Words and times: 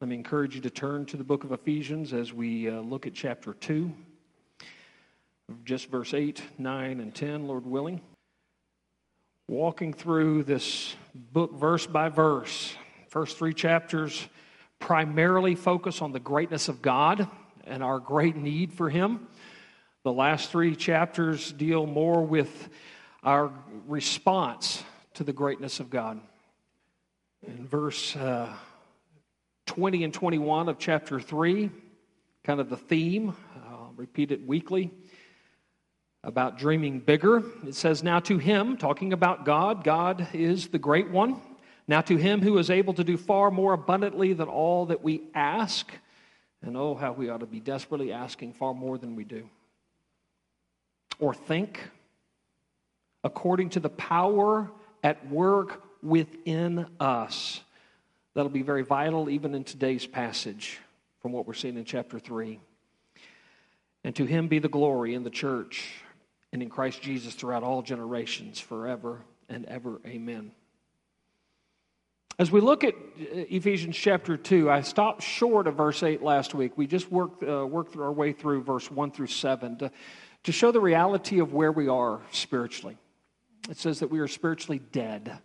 Let 0.00 0.08
me 0.08 0.16
encourage 0.16 0.54
you 0.54 0.62
to 0.62 0.70
turn 0.70 1.04
to 1.06 1.18
the 1.18 1.24
book 1.24 1.44
of 1.44 1.52
Ephesians 1.52 2.14
as 2.14 2.32
we 2.32 2.70
uh, 2.70 2.80
look 2.80 3.06
at 3.06 3.12
chapter 3.12 3.52
2, 3.52 3.92
just 5.66 5.90
verse 5.90 6.14
8, 6.14 6.42
9, 6.56 7.00
and 7.00 7.14
10, 7.14 7.46
Lord 7.46 7.66
willing. 7.66 8.00
Walking 9.46 9.92
through 9.92 10.44
this 10.44 10.96
book 11.14 11.52
verse 11.52 11.86
by 11.86 12.08
verse, 12.08 12.74
first 13.08 13.36
three 13.36 13.52
chapters 13.52 14.26
primarily 14.78 15.54
focus 15.54 16.00
on 16.00 16.12
the 16.12 16.18
greatness 16.18 16.70
of 16.70 16.80
God 16.80 17.28
and 17.64 17.82
our 17.82 17.98
great 17.98 18.36
need 18.36 18.72
for 18.72 18.88
Him. 18.88 19.28
The 20.02 20.14
last 20.14 20.50
three 20.50 20.76
chapters 20.76 21.52
deal 21.52 21.84
more 21.84 22.22
with 22.22 22.70
our 23.22 23.52
response 23.86 24.82
to 25.12 25.24
the 25.24 25.34
greatness 25.34 25.78
of 25.78 25.90
God. 25.90 26.22
In 27.46 27.66
verse 27.66 28.16
uh, 28.16 28.50
20 29.70 30.02
and 30.02 30.12
21 30.12 30.68
of 30.68 30.80
chapter 30.80 31.20
3, 31.20 31.70
kind 32.42 32.58
of 32.58 32.68
the 32.68 32.76
theme, 32.76 33.36
I'll 33.68 33.92
repeat 33.94 34.32
it 34.32 34.44
weekly, 34.44 34.90
about 36.24 36.58
dreaming 36.58 36.98
bigger. 36.98 37.44
It 37.64 37.76
says, 37.76 38.02
Now 38.02 38.18
to 38.18 38.38
him, 38.38 38.78
talking 38.78 39.12
about 39.12 39.44
God, 39.44 39.84
God 39.84 40.26
is 40.32 40.66
the 40.66 40.80
great 40.80 41.08
one. 41.08 41.40
Now 41.86 42.00
to 42.00 42.16
him 42.16 42.42
who 42.42 42.58
is 42.58 42.68
able 42.68 42.94
to 42.94 43.04
do 43.04 43.16
far 43.16 43.52
more 43.52 43.72
abundantly 43.72 44.32
than 44.32 44.48
all 44.48 44.86
that 44.86 45.04
we 45.04 45.22
ask. 45.36 45.88
And 46.62 46.76
oh, 46.76 46.96
how 46.96 47.12
we 47.12 47.28
ought 47.28 47.38
to 47.38 47.46
be 47.46 47.60
desperately 47.60 48.12
asking 48.12 48.54
far 48.54 48.74
more 48.74 48.98
than 48.98 49.14
we 49.14 49.22
do. 49.22 49.48
Or 51.20 51.32
think, 51.32 51.78
according 53.22 53.70
to 53.70 53.80
the 53.80 53.88
power 53.88 54.68
at 55.04 55.30
work 55.30 55.80
within 56.02 56.86
us. 56.98 57.60
That'll 58.34 58.50
be 58.50 58.62
very 58.62 58.82
vital 58.82 59.28
even 59.28 59.54
in 59.54 59.64
today's 59.64 60.06
passage 60.06 60.78
from 61.20 61.32
what 61.32 61.46
we're 61.46 61.54
seeing 61.54 61.76
in 61.76 61.84
chapter 61.84 62.18
3. 62.18 62.60
And 64.04 64.14
to 64.16 64.24
him 64.24 64.48
be 64.48 64.58
the 64.58 64.68
glory 64.68 65.14
in 65.14 65.24
the 65.24 65.30
church 65.30 65.92
and 66.52 66.62
in 66.62 66.70
Christ 66.70 67.02
Jesus 67.02 67.34
throughout 67.34 67.62
all 67.62 67.82
generations, 67.82 68.58
forever 68.60 69.20
and 69.48 69.66
ever. 69.66 70.00
Amen. 70.06 70.52
As 72.38 72.50
we 72.50 72.60
look 72.62 72.84
at 72.84 72.94
uh, 72.94 73.44
Ephesians 73.50 73.96
chapter 73.96 74.36
2, 74.36 74.70
I 74.70 74.80
stopped 74.80 75.22
short 75.22 75.66
of 75.66 75.74
verse 75.74 76.02
8 76.02 76.22
last 76.22 76.54
week. 76.54 76.72
We 76.76 76.86
just 76.86 77.10
worked, 77.12 77.42
uh, 77.42 77.66
worked 77.66 77.96
our 77.96 78.12
way 78.12 78.32
through 78.32 78.62
verse 78.62 78.90
1 78.90 79.10
through 79.10 79.26
7 79.26 79.76
to, 79.78 79.90
to 80.44 80.52
show 80.52 80.72
the 80.72 80.80
reality 80.80 81.40
of 81.40 81.52
where 81.52 81.70
we 81.70 81.88
are 81.88 82.20
spiritually. 82.30 82.96
It 83.68 83.76
says 83.76 83.98
that 84.00 84.10
we 84.10 84.20
are 84.20 84.28
spiritually 84.28 84.80
dead. 84.90 85.38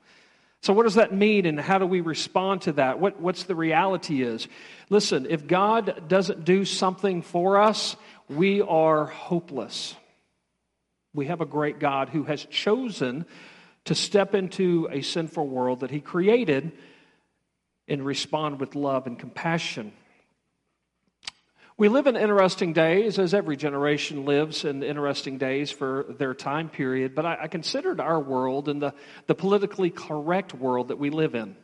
So, 0.66 0.74
what 0.74 0.82
does 0.82 0.96
that 0.96 1.14
mean, 1.14 1.46
and 1.46 1.60
how 1.60 1.78
do 1.78 1.86
we 1.86 2.02
respond 2.02 2.64
to 2.64 2.72
that? 2.72 3.00
What, 3.00 3.22
what's 3.22 3.44
the 3.44 3.54
reality 3.54 4.24
is? 4.24 4.48
Listen, 4.90 5.28
if 5.30 5.46
God 5.46 6.06
doesn't 6.08 6.44
do 6.44 6.66
something 6.66 7.22
for 7.22 7.62
us, 7.62 7.96
we 8.30 8.62
are 8.62 9.06
hopeless. 9.06 9.94
We 11.14 11.28
have 11.28 11.40
a 11.40 11.46
great 11.46 11.78
God 11.78 12.10
who 12.10 12.24
has 12.24 12.46
chosen 12.46 13.28
to 13.84 13.94
step 13.94 14.34
into 14.34 14.90
a 14.92 15.04
sinful 15.04 15.48
world 15.48 15.82
that 15.82 15.92
He 15.92 16.00
created 16.00 16.72
and 17.88 18.04
respond 18.04 18.60
with 18.60 18.74
love 18.74 19.06
and 19.06 19.20
compassion. 19.20 19.94
We 21.78 21.90
live 21.90 22.08
in 22.08 22.16
interesting 22.16 22.72
days, 22.72 23.20
as 23.20 23.34
every 23.34 23.58
generation 23.58 24.24
lives 24.24 24.64
in 24.64 24.82
interesting 24.82 25.38
days 25.38 25.72
for 25.72 26.06
their 26.08 26.34
time 26.34 26.70
period, 26.70 27.14
but 27.14 27.26
I, 27.26 27.38
I 27.42 27.48
considered 27.48 28.00
our 28.00 28.20
world 28.20 28.70
and 28.70 28.82
the, 28.82 28.94
the 29.28 29.36
politically 29.36 29.90
correct 29.90 30.54
world 30.54 30.88
that 30.88 30.98
we 30.98 31.10
live 31.10 31.36
in. 31.36 31.58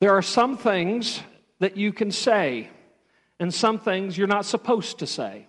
There 0.00 0.12
are 0.12 0.22
some 0.22 0.56
things 0.56 1.20
that 1.58 1.76
you 1.76 1.92
can 1.92 2.10
say, 2.10 2.70
and 3.38 3.52
some 3.52 3.78
things 3.78 4.16
you're 4.16 4.26
not 4.26 4.46
supposed 4.46 5.00
to 5.00 5.06
say. 5.06 5.46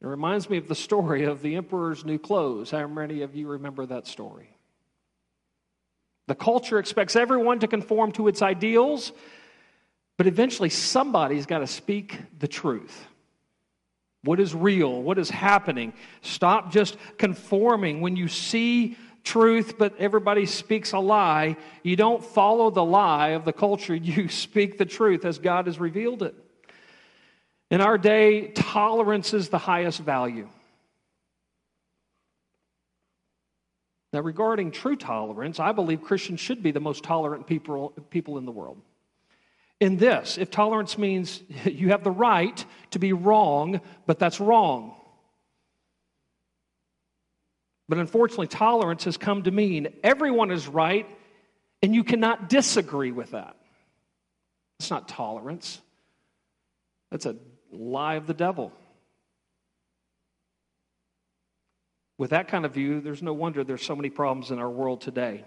It 0.00 0.06
reminds 0.06 0.48
me 0.48 0.58
of 0.58 0.68
the 0.68 0.74
story 0.76 1.24
of 1.24 1.42
the 1.42 1.56
emperor's 1.56 2.04
new 2.04 2.18
clothes. 2.18 2.70
How 2.70 2.86
many 2.86 3.22
of 3.22 3.34
you 3.34 3.48
remember 3.48 3.86
that 3.86 4.06
story? 4.06 4.50
The 6.28 6.36
culture 6.36 6.78
expects 6.78 7.16
everyone 7.16 7.58
to 7.60 7.68
conform 7.68 8.12
to 8.12 8.28
its 8.28 8.40
ideals, 8.40 9.12
but 10.16 10.26
eventually, 10.26 10.70
somebody's 10.70 11.46
got 11.46 11.58
to 11.58 11.66
speak 11.66 12.18
the 12.38 12.48
truth. 12.48 13.06
What 14.24 14.40
is 14.40 14.54
real? 14.54 15.02
What 15.02 15.18
is 15.18 15.30
happening? 15.30 15.92
Stop 16.22 16.72
just 16.72 16.96
conforming. 17.18 18.00
When 18.00 18.16
you 18.16 18.26
see 18.28 18.96
truth, 19.24 19.76
but 19.76 19.94
everybody 19.98 20.46
speaks 20.46 20.92
a 20.92 20.98
lie, 20.98 21.56
you 21.82 21.96
don't 21.96 22.24
follow 22.24 22.70
the 22.70 22.84
lie 22.84 23.30
of 23.30 23.44
the 23.44 23.52
culture. 23.52 23.94
You 24.06 24.28
speak 24.28 24.78
the 24.78 24.86
truth 24.86 25.24
as 25.24 25.38
God 25.38 25.66
has 25.66 25.78
revealed 25.78 26.22
it. 26.22 26.34
In 27.70 27.80
our 27.80 27.98
day, 27.98 28.48
tolerance 28.48 29.34
is 29.34 29.48
the 29.48 29.58
highest 29.58 30.00
value. 30.00 30.48
Now, 34.12 34.20
regarding 34.20 34.70
true 34.70 34.96
tolerance, 34.96 35.60
I 35.60 35.72
believe 35.72 36.00
Christians 36.00 36.40
should 36.40 36.62
be 36.62 36.70
the 36.70 36.80
most 36.80 37.04
tolerant 37.04 37.46
people, 37.46 37.90
people 38.08 38.38
in 38.38 38.46
the 38.46 38.52
world 38.52 38.80
in 39.80 39.96
this 39.96 40.38
if 40.38 40.50
tolerance 40.50 40.96
means 40.96 41.42
you 41.64 41.88
have 41.90 42.04
the 42.04 42.10
right 42.10 42.64
to 42.92 42.98
be 42.98 43.12
wrong, 43.12 43.80
but 44.06 44.18
that's 44.18 44.40
wrong. 44.40 44.94
But 47.88 47.98
unfortunately, 47.98 48.48
tolerance 48.48 49.04
has 49.04 49.16
come 49.16 49.44
to 49.44 49.50
mean 49.50 49.88
everyone 50.02 50.50
is 50.50 50.66
right 50.66 51.06
and 51.82 51.94
you 51.94 52.02
cannot 52.02 52.48
disagree 52.48 53.12
with 53.12 53.30
that. 53.30 53.56
It's 54.80 54.90
not 54.90 55.08
tolerance, 55.08 55.80
that's 57.10 57.26
a 57.26 57.36
lie 57.70 58.14
of 58.14 58.26
the 58.26 58.34
devil. 58.34 58.72
With 62.18 62.30
that 62.30 62.48
kind 62.48 62.64
of 62.64 62.72
view, 62.72 63.00
there's 63.00 63.22
no 63.22 63.34
wonder 63.34 63.62
there's 63.62 63.84
so 63.84 63.94
many 63.94 64.10
problems 64.10 64.50
in 64.50 64.58
our 64.58 64.70
world 64.70 65.02
today 65.02 65.44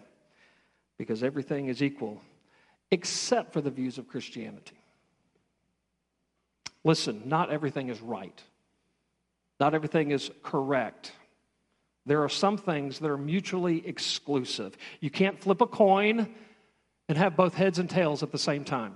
because 0.97 1.23
everything 1.23 1.67
is 1.67 1.81
equal 1.81 2.22
except 2.91 3.53
for 3.53 3.61
the 3.61 3.69
views 3.69 3.97
of 3.97 4.07
Christianity. 4.07 4.77
Listen, 6.83 7.23
not 7.25 7.51
everything 7.51 7.89
is 7.89 8.01
right, 8.01 8.41
not 9.59 9.73
everything 9.73 10.11
is 10.11 10.31
correct. 10.44 11.11
There 12.05 12.23
are 12.23 12.29
some 12.29 12.57
things 12.57 12.99
that 12.99 13.11
are 13.11 13.17
mutually 13.17 13.85
exclusive. 13.85 14.75
You 14.99 15.11
can't 15.11 15.39
flip 15.39 15.61
a 15.61 15.67
coin 15.67 16.33
and 17.07 17.17
have 17.17 17.35
both 17.35 17.53
heads 17.53 17.78
and 17.78 17.89
tails 17.89 18.23
at 18.23 18.31
the 18.31 18.38
same 18.38 18.63
time. 18.63 18.95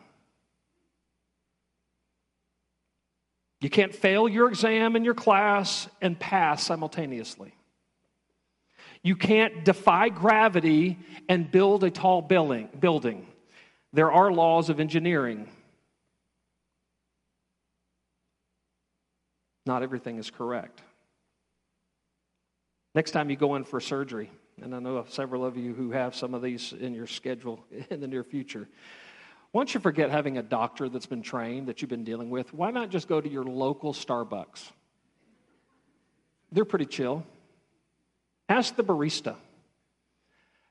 You 3.62 3.70
can't 3.70 3.94
fail 3.94 4.28
your 4.28 4.48
exam 4.48 4.96
in 4.96 5.06
your 5.06 5.14
class 5.14 5.88
and 6.02 6.20
pass 6.20 6.64
simultaneously. 6.64 7.54
You 9.04 9.16
can't 9.16 9.64
defy 9.64 10.10
gravity 10.10 10.98
and 11.30 11.50
build 11.52 11.84
a 11.84 11.92
tall 11.92 12.22
building. 12.22 13.28
There 13.94 14.12
are 14.12 14.32
laws 14.32 14.70
of 14.70 14.80
engineering. 14.80 15.48
Not 19.66 19.84
everything 19.84 20.18
is 20.18 20.32
correct. 20.32 20.82
Next 22.96 23.12
time 23.12 23.30
you 23.30 23.36
go 23.36 23.56
in 23.56 23.64
for 23.64 23.80
surgery, 23.80 24.32
and 24.62 24.76
I 24.76 24.80
know 24.80 25.06
several 25.08 25.46
of 25.46 25.58
you 25.58 25.74
who 25.74 25.92
have 25.92 26.16
some 26.16 26.34
of 26.34 26.42
these 26.42 26.74
in 26.74 26.94
your 26.94 27.08
schedule 27.08 27.64
in 27.90 28.02
the 28.02 28.08
near 28.08 28.24
future. 28.24 28.68
Once 29.52 29.76
you 29.76 29.80
forget 29.80 30.10
having 30.10 30.40
a 30.40 30.44
doctor 30.44 30.90
that's 30.90 31.06
been 31.06 31.22
trained 31.22 31.68
that 31.68 31.82
you've 31.82 31.90
been 31.90 32.04
dealing 32.04 32.32
with, 32.32 32.52
why 32.54 32.72
not 32.72 32.90
just 32.90 33.08
go 33.08 33.22
to 33.22 33.30
your 33.30 33.44
local 33.44 33.94
Starbucks? 33.94 34.72
They're 36.52 36.66
pretty 36.66 36.88
chill. 36.88 37.24
Ask 38.50 38.76
the 38.76 38.84
barista. 38.84 39.36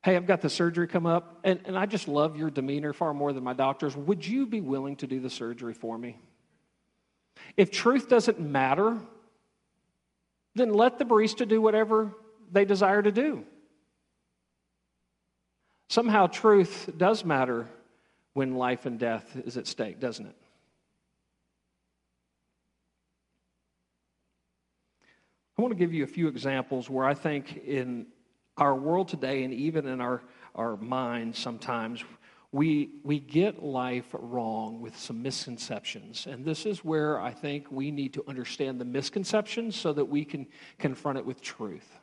Hey, 0.02 0.16
I've 0.16 0.26
got 0.26 0.40
the 0.40 0.50
surgery 0.50 0.88
come 0.88 1.06
up, 1.06 1.38
and, 1.44 1.60
and 1.64 1.78
I 1.78 1.86
just 1.86 2.08
love 2.08 2.36
your 2.36 2.50
demeanor 2.50 2.92
far 2.92 3.14
more 3.14 3.32
than 3.32 3.44
my 3.44 3.52
doctor's. 3.52 3.96
Would 3.96 4.26
you 4.26 4.46
be 4.46 4.60
willing 4.60 4.96
to 4.96 5.06
do 5.06 5.20
the 5.20 5.30
surgery 5.30 5.74
for 5.74 5.96
me? 5.96 6.18
If 7.56 7.70
truth 7.70 8.08
doesn't 8.08 8.40
matter, 8.40 8.98
then 10.56 10.74
let 10.74 10.98
the 10.98 11.04
barista 11.04 11.46
do 11.46 11.62
whatever 11.62 12.12
they 12.50 12.64
desire 12.64 13.00
to 13.00 13.12
do. 13.12 13.44
Somehow, 15.88 16.26
truth 16.26 16.90
does 16.96 17.24
matter 17.24 17.68
when 18.32 18.56
life 18.56 18.86
and 18.86 18.98
death 18.98 19.36
is 19.44 19.56
at 19.56 19.68
stake, 19.68 20.00
doesn't 20.00 20.26
it? 20.26 20.36
I 25.56 25.62
want 25.62 25.72
to 25.72 25.78
give 25.78 25.92
you 25.92 26.02
a 26.02 26.08
few 26.08 26.26
examples 26.26 26.90
where 26.90 27.06
I 27.06 27.14
think 27.14 27.58
in 27.58 28.06
our 28.56 28.74
world 28.74 29.08
today 29.08 29.44
and 29.44 29.52
even 29.54 29.86
in 29.86 30.00
our, 30.00 30.22
our 30.54 30.76
minds 30.76 31.38
sometimes, 31.38 32.04
we, 32.52 32.90
we 33.02 33.18
get 33.18 33.62
life 33.62 34.04
wrong 34.12 34.82
with 34.82 34.96
some 34.98 35.22
misconceptions. 35.22 36.26
And 36.26 36.44
this 36.44 36.66
is 36.66 36.84
where 36.84 37.18
I 37.18 37.30
think 37.30 37.72
we 37.72 37.90
need 37.90 38.12
to 38.14 38.24
understand 38.28 38.78
the 38.78 38.84
misconceptions 38.84 39.74
so 39.74 39.94
that 39.94 40.04
we 40.04 40.24
can 40.24 40.46
confront 40.78 41.18
it 41.18 41.24
with 41.24 41.40
truth. 41.40 41.98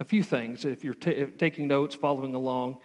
A 0.00 0.04
few 0.04 0.22
things, 0.22 0.64
if 0.64 0.84
you're 0.84 0.94
t- 0.94 1.26
taking 1.38 1.68
notes, 1.68 1.94
following 1.94 2.34
along. 2.34 2.78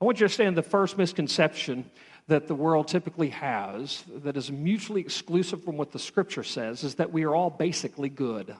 I 0.00 0.04
want 0.04 0.16
you 0.16 0.20
to 0.20 0.24
understand 0.26 0.56
the 0.56 0.62
first 0.62 0.96
misconception 0.96 1.90
that 2.28 2.46
the 2.46 2.54
world 2.54 2.88
typically 2.88 3.30
has 3.30 4.04
that 4.22 4.36
is 4.36 4.52
mutually 4.52 5.00
exclusive 5.00 5.64
from 5.64 5.78
what 5.78 5.92
the 5.92 5.98
scripture 5.98 6.44
says 6.44 6.84
is 6.84 6.96
that 6.96 7.10
we 7.10 7.24
are 7.24 7.34
all 7.34 7.50
basically 7.50 8.10
good. 8.10 8.54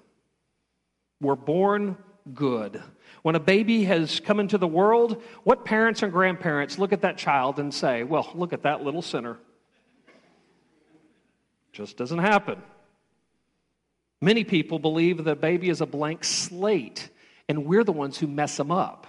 We're 1.20 1.36
born 1.36 1.96
good. 2.34 2.82
When 3.22 3.34
a 3.34 3.40
baby 3.40 3.84
has 3.84 4.20
come 4.20 4.40
into 4.40 4.58
the 4.58 4.66
world, 4.66 5.22
what 5.44 5.64
parents 5.64 6.02
and 6.02 6.12
grandparents 6.12 6.78
look 6.78 6.92
at 6.92 7.02
that 7.02 7.18
child 7.18 7.58
and 7.58 7.72
say, 7.72 8.04
Well, 8.04 8.30
look 8.34 8.52
at 8.52 8.62
that 8.62 8.82
little 8.82 9.02
sinner? 9.02 9.36
Just 11.72 11.96
doesn't 11.96 12.18
happen. 12.18 12.62
Many 14.20 14.44
people 14.44 14.78
believe 14.78 15.18
that 15.18 15.30
a 15.30 15.36
baby 15.36 15.68
is 15.68 15.80
a 15.80 15.86
blank 15.86 16.24
slate, 16.24 17.08
and 17.48 17.66
we're 17.66 17.84
the 17.84 17.92
ones 17.92 18.18
who 18.18 18.26
mess 18.26 18.56
them 18.56 18.70
up 18.70 19.06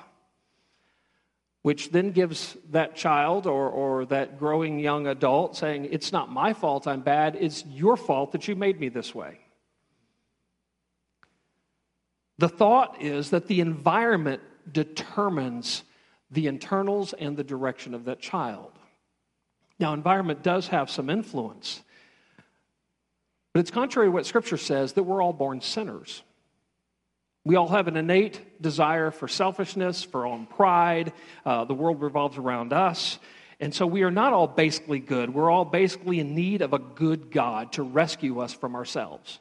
which 1.62 1.92
then 1.92 2.12
gives 2.12 2.56
that 2.72 2.96
child 2.96 3.46
or, 3.46 3.70
or 3.70 4.06
that 4.06 4.40
growing 4.40 4.80
young 4.80 5.08
adult 5.08 5.58
saying, 5.58 5.88
It's 5.92 6.12
not 6.12 6.32
my 6.32 6.54
fault 6.54 6.88
I'm 6.88 7.02
bad, 7.02 7.38
it's 7.40 7.66
your 7.66 7.98
fault 7.98 8.32
that 8.32 8.48
you 8.48 8.56
made 8.56 8.80
me 8.80 8.90
this 8.90 9.14
way. 9.14 9.40
The 12.40 12.48
thought 12.48 13.02
is 13.02 13.32
that 13.32 13.48
the 13.48 13.60
environment 13.60 14.42
determines 14.72 15.84
the 16.32 16.48
internals 16.48 17.12
and 17.12 17.36
the 17.36 17.44
direction 17.44 17.94
of 17.94 18.06
that 18.06 18.22
child. 18.22 18.72
Now, 19.78 19.94
environment 19.94 20.42
does 20.42 20.70
have 20.70 20.90
some 20.90 21.10
influence, 21.10 21.82
but 23.54 23.60
it's 23.60 23.72
contrary 23.72 24.08
to 24.08 24.12
what 24.12 24.26
Scripture 24.26 24.56
says 24.56 24.94
that 24.94 25.04
we're 25.04 25.22
all 25.22 25.34
born 25.34 25.60
sinners. 25.60 26.24
We 27.44 27.58
all 27.58 27.68
have 27.68 27.90
an 27.90 27.98
innate 27.98 28.62
desire 28.62 29.12
for 29.12 29.28
selfishness, 29.28 30.04
for 30.04 30.26
own 30.26 30.46
pride. 30.46 31.12
Uh, 31.46 31.66
the 31.66 31.74
world 31.74 32.02
revolves 32.02 32.38
around 32.38 32.72
us. 32.72 33.20
And 33.60 33.76
so 33.76 33.86
we 33.86 34.04
are 34.04 34.12
not 34.12 34.32
all 34.32 34.48
basically 34.48 35.00
good. 35.00 35.34
We're 35.34 35.52
all 35.52 35.66
basically 35.66 36.20
in 36.20 36.36
need 36.36 36.62
of 36.62 36.72
a 36.72 36.80
good 36.80 37.32
God 37.32 37.74
to 37.74 37.84
rescue 37.84 38.40
us 38.40 38.54
from 38.54 38.76
ourselves. 38.76 39.40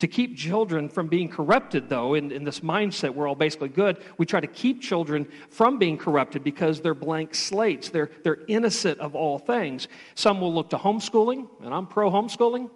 To 0.00 0.06
keep 0.06 0.36
children 0.36 0.90
from 0.90 1.06
being 1.08 1.28
corrupted, 1.28 1.88
though, 1.88 2.14
in, 2.14 2.30
in 2.30 2.44
this 2.44 2.60
mindset, 2.60 3.14
we're 3.14 3.26
all 3.26 3.34
basically 3.34 3.70
good, 3.70 3.96
we 4.18 4.26
try 4.26 4.40
to 4.40 4.46
keep 4.46 4.82
children 4.82 5.26
from 5.48 5.78
being 5.78 5.96
corrupted 5.96 6.44
because 6.44 6.82
they're 6.82 6.94
blank 6.94 7.34
slates. 7.34 7.88
They're, 7.88 8.10
they're 8.22 8.40
innocent 8.46 9.00
of 9.00 9.14
all 9.14 9.38
things. 9.38 9.88
Some 10.14 10.40
will 10.42 10.52
look 10.52 10.70
to 10.70 10.76
homeschooling, 10.76 11.48
and 11.62 11.72
I'm 11.72 11.86
pro 11.86 12.10
homeschooling. 12.10 12.68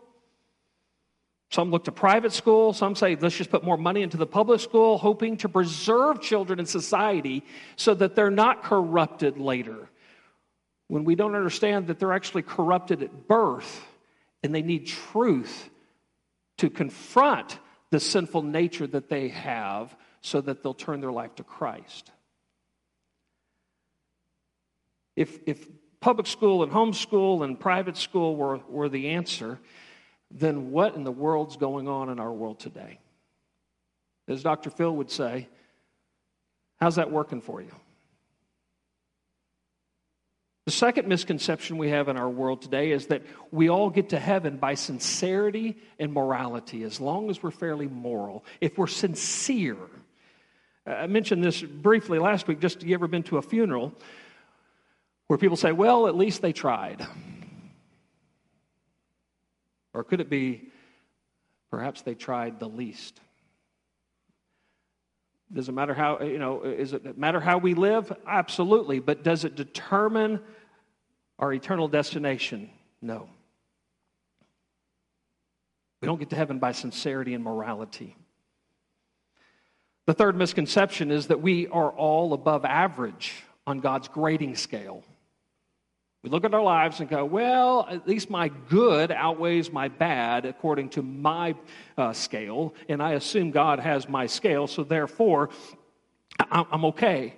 Some 1.50 1.70
look 1.70 1.84
to 1.84 1.92
private 1.92 2.32
school. 2.32 2.72
Some 2.72 2.94
say, 2.94 3.16
let's 3.16 3.36
just 3.36 3.50
put 3.50 3.64
more 3.64 3.76
money 3.76 4.02
into 4.02 4.16
the 4.16 4.26
public 4.26 4.60
school, 4.60 4.96
hoping 4.96 5.36
to 5.38 5.48
preserve 5.48 6.22
children 6.22 6.58
in 6.58 6.64
society 6.64 7.44
so 7.76 7.92
that 7.94 8.14
they're 8.14 8.30
not 8.30 8.62
corrupted 8.62 9.36
later. 9.36 9.90
When 10.86 11.04
we 11.04 11.16
don't 11.16 11.34
understand 11.34 11.88
that 11.88 11.98
they're 11.98 12.12
actually 12.12 12.42
corrupted 12.42 13.02
at 13.02 13.28
birth 13.28 13.84
and 14.42 14.54
they 14.54 14.62
need 14.62 14.86
truth 14.86 15.68
to 16.60 16.68
confront 16.68 17.58
the 17.88 17.98
sinful 17.98 18.42
nature 18.42 18.86
that 18.86 19.08
they 19.08 19.28
have 19.28 19.96
so 20.20 20.42
that 20.42 20.62
they'll 20.62 20.74
turn 20.74 21.00
their 21.00 21.10
life 21.10 21.34
to 21.36 21.42
Christ. 21.42 22.12
If, 25.16 25.38
if 25.46 25.66
public 26.00 26.26
school 26.26 26.62
and 26.62 26.70
homeschool 26.70 27.42
and 27.42 27.58
private 27.58 27.96
school 27.96 28.36
were, 28.36 28.58
were 28.68 28.90
the 28.90 29.08
answer, 29.08 29.58
then 30.30 30.70
what 30.70 30.96
in 30.96 31.04
the 31.04 31.10
world's 31.10 31.56
going 31.56 31.88
on 31.88 32.10
in 32.10 32.20
our 32.20 32.32
world 32.32 32.60
today? 32.60 32.98
As 34.28 34.42
Dr. 34.42 34.68
Phil 34.68 34.94
would 34.96 35.10
say, 35.10 35.48
how's 36.78 36.96
that 36.96 37.10
working 37.10 37.40
for 37.40 37.62
you? 37.62 37.72
The 40.70 40.76
second 40.76 41.08
misconception 41.08 41.78
we 41.78 41.88
have 41.88 42.06
in 42.06 42.16
our 42.16 42.30
world 42.30 42.62
today 42.62 42.92
is 42.92 43.08
that 43.08 43.22
we 43.50 43.68
all 43.68 43.90
get 43.90 44.10
to 44.10 44.20
heaven 44.20 44.56
by 44.56 44.74
sincerity 44.74 45.76
and 45.98 46.12
morality, 46.12 46.84
as 46.84 47.00
long 47.00 47.28
as 47.28 47.42
we're 47.42 47.50
fairly 47.50 47.88
moral. 47.88 48.44
If 48.60 48.78
we're 48.78 48.86
sincere, 48.86 49.76
I 50.86 51.08
mentioned 51.08 51.42
this 51.42 51.60
briefly 51.60 52.20
last 52.20 52.46
week. 52.46 52.60
Just 52.60 52.84
you 52.84 52.94
ever 52.94 53.08
been 53.08 53.24
to 53.24 53.38
a 53.38 53.42
funeral 53.42 53.92
where 55.26 55.40
people 55.40 55.56
say, 55.56 55.72
"Well, 55.72 56.06
at 56.06 56.14
least 56.14 56.40
they 56.40 56.52
tried." 56.52 57.04
Or 59.92 60.04
could 60.04 60.20
it 60.20 60.30
be 60.30 60.70
perhaps 61.68 62.02
they 62.02 62.14
tried 62.14 62.60
the 62.60 62.68
least? 62.68 63.20
Does 65.52 65.68
it 65.68 65.72
matter 65.72 65.94
how, 65.94 66.20
you 66.20 66.38
know, 66.38 66.62
is 66.62 66.92
it 66.92 67.18
matter 67.18 67.40
how 67.40 67.58
we 67.58 67.74
live? 67.74 68.12
Absolutely. 68.24 69.00
But 69.00 69.24
does 69.24 69.44
it 69.44 69.56
determine 69.56 70.38
our 71.40 71.52
eternal 71.52 71.88
destination? 71.88 72.70
No. 73.02 73.28
We 76.00 76.06
don't 76.06 76.18
get 76.18 76.30
to 76.30 76.36
heaven 76.36 76.58
by 76.58 76.72
sincerity 76.72 77.34
and 77.34 77.42
morality. 77.42 78.16
The 80.06 80.14
third 80.14 80.36
misconception 80.36 81.10
is 81.10 81.26
that 81.26 81.42
we 81.42 81.66
are 81.68 81.90
all 81.90 82.32
above 82.32 82.64
average 82.64 83.42
on 83.66 83.80
God's 83.80 84.08
grading 84.08 84.56
scale. 84.56 85.02
We 86.22 86.28
look 86.28 86.44
at 86.44 86.52
our 86.52 86.62
lives 86.62 87.00
and 87.00 87.08
go, 87.08 87.24
well, 87.24 87.86
at 87.88 88.06
least 88.06 88.28
my 88.28 88.48
good 88.48 89.10
outweighs 89.10 89.72
my 89.72 89.88
bad 89.88 90.44
according 90.44 90.90
to 90.90 91.02
my 91.02 91.54
uh, 91.96 92.12
scale, 92.12 92.74
and 92.88 93.02
I 93.02 93.12
assume 93.12 93.50
God 93.50 93.78
has 93.78 94.08
my 94.08 94.26
scale, 94.26 94.66
so 94.66 94.84
therefore 94.84 95.48
I'm 96.50 96.84
okay. 96.86 97.34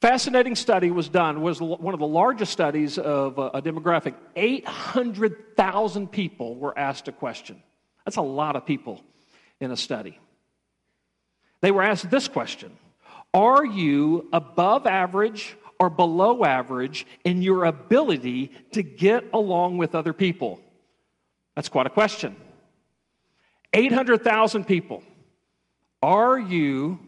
Fascinating 0.00 0.54
study 0.54 0.90
was 0.90 1.10
done, 1.10 1.42
was 1.42 1.60
one 1.60 1.92
of 1.92 2.00
the 2.00 2.06
largest 2.06 2.52
studies 2.52 2.96
of 2.96 3.38
uh, 3.38 3.50
a 3.52 3.60
demographic. 3.60 4.14
800,000 4.34 6.10
people 6.10 6.56
were 6.56 6.76
asked 6.78 7.08
a 7.08 7.12
question. 7.12 7.62
That's 8.06 8.16
a 8.16 8.22
lot 8.22 8.56
of 8.56 8.64
people 8.64 9.02
in 9.60 9.70
a 9.70 9.76
study. 9.76 10.18
They 11.60 11.70
were 11.70 11.82
asked 11.82 12.10
this 12.10 12.28
question 12.28 12.72
Are 13.34 13.64
you 13.64 14.26
above 14.32 14.86
average 14.86 15.54
or 15.78 15.90
below 15.90 16.44
average 16.44 17.06
in 17.24 17.42
your 17.42 17.66
ability 17.66 18.52
to 18.72 18.82
get 18.82 19.24
along 19.34 19.76
with 19.76 19.94
other 19.94 20.14
people? 20.14 20.60
That's 21.54 21.68
quite 21.68 21.86
a 21.86 21.90
question. 21.90 22.36
800,000 23.74 24.64
people. 24.64 25.02
Are 26.02 26.38
you 26.38 26.98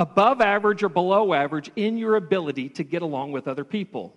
above 0.00 0.40
average 0.40 0.82
or 0.82 0.88
below 0.88 1.32
average 1.34 1.70
in 1.76 1.98
your 1.98 2.16
ability 2.16 2.70
to 2.70 2.82
get 2.82 3.02
along 3.02 3.30
with 3.32 3.46
other 3.46 3.64
people? 3.64 4.16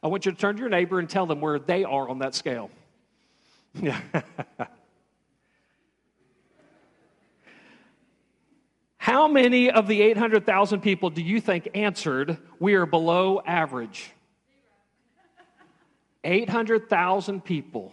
I 0.00 0.06
want 0.06 0.24
you 0.24 0.32
to 0.32 0.38
turn 0.38 0.54
to 0.54 0.60
your 0.60 0.68
neighbor 0.70 1.00
and 1.00 1.10
tell 1.10 1.26
them 1.26 1.40
where 1.40 1.58
they 1.58 1.82
are 1.82 2.08
on 2.08 2.20
that 2.20 2.36
scale. 2.36 2.70
How 8.96 9.26
many 9.26 9.70
of 9.70 9.88
the 9.88 10.00
800,000 10.02 10.80
people 10.80 11.10
do 11.10 11.20
you 11.20 11.40
think 11.40 11.68
answered, 11.74 12.38
we 12.60 12.74
are 12.74 12.86
below 12.86 13.42
average? 13.44 14.12
800,000 16.22 17.44
people, 17.44 17.92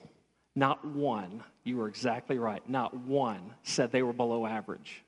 not 0.55 0.85
one, 0.85 1.43
you 1.63 1.77
were 1.77 1.87
exactly 1.87 2.37
right, 2.37 2.61
not 2.69 2.95
one 2.95 3.55
said 3.63 3.91
they 3.91 4.03
were 4.03 4.13
below 4.13 4.45
average. 4.45 5.01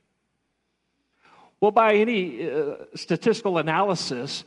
Well, 1.62 1.72
by 1.72 1.94
any 1.94 2.50
uh, 2.50 2.78
statistical 2.96 3.60
analysis, 3.60 4.44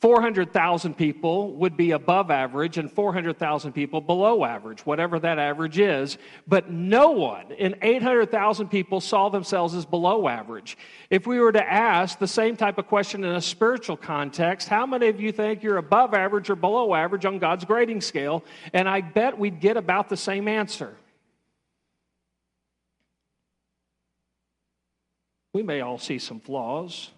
400,000 0.00 0.94
people 0.94 1.54
would 1.54 1.76
be 1.76 1.90
above 1.90 2.30
average 2.30 2.78
and 2.78 2.92
400,000 2.92 3.72
people 3.72 4.00
below 4.00 4.44
average, 4.44 4.86
whatever 4.86 5.18
that 5.18 5.40
average 5.40 5.80
is. 5.80 6.18
But 6.46 6.70
no 6.70 7.10
one 7.10 7.50
in 7.50 7.74
800,000 7.82 8.68
people 8.68 9.00
saw 9.00 9.28
themselves 9.28 9.74
as 9.74 9.84
below 9.84 10.28
average. 10.28 10.78
If 11.10 11.26
we 11.26 11.40
were 11.40 11.50
to 11.50 11.72
ask 11.72 12.20
the 12.20 12.28
same 12.28 12.56
type 12.56 12.78
of 12.78 12.86
question 12.86 13.24
in 13.24 13.34
a 13.34 13.40
spiritual 13.40 13.96
context, 13.96 14.68
how 14.68 14.86
many 14.86 15.08
of 15.08 15.20
you 15.20 15.32
think 15.32 15.64
you're 15.64 15.78
above 15.78 16.14
average 16.14 16.48
or 16.48 16.54
below 16.54 16.94
average 16.94 17.24
on 17.24 17.40
God's 17.40 17.64
grading 17.64 18.02
scale? 18.02 18.44
And 18.72 18.88
I 18.88 19.00
bet 19.00 19.36
we'd 19.36 19.60
get 19.60 19.76
about 19.76 20.08
the 20.08 20.16
same 20.16 20.46
answer. 20.46 20.94
We 25.56 25.62
may 25.62 25.80
all 25.80 25.96
see 25.96 26.18
some 26.18 26.38
flaws 26.38 27.08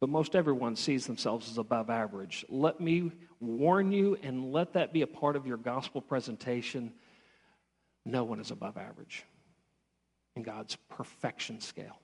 but 0.00 0.08
most 0.08 0.34
everyone 0.34 0.74
sees 0.74 1.06
themselves 1.06 1.50
as 1.50 1.58
above 1.58 1.90
average. 1.90 2.46
Let 2.48 2.80
me 2.80 3.12
warn 3.40 3.92
you 3.92 4.16
and 4.22 4.54
let 4.54 4.72
that 4.72 4.90
be 4.90 5.02
a 5.02 5.06
part 5.06 5.36
of 5.36 5.46
your 5.46 5.58
gospel 5.58 6.00
presentation. 6.00 6.94
No 8.06 8.24
one 8.24 8.40
is 8.40 8.50
above 8.50 8.78
average 8.78 9.26
in 10.34 10.44
God's 10.44 10.76
perfection 10.88 11.60
scale. 11.60 11.98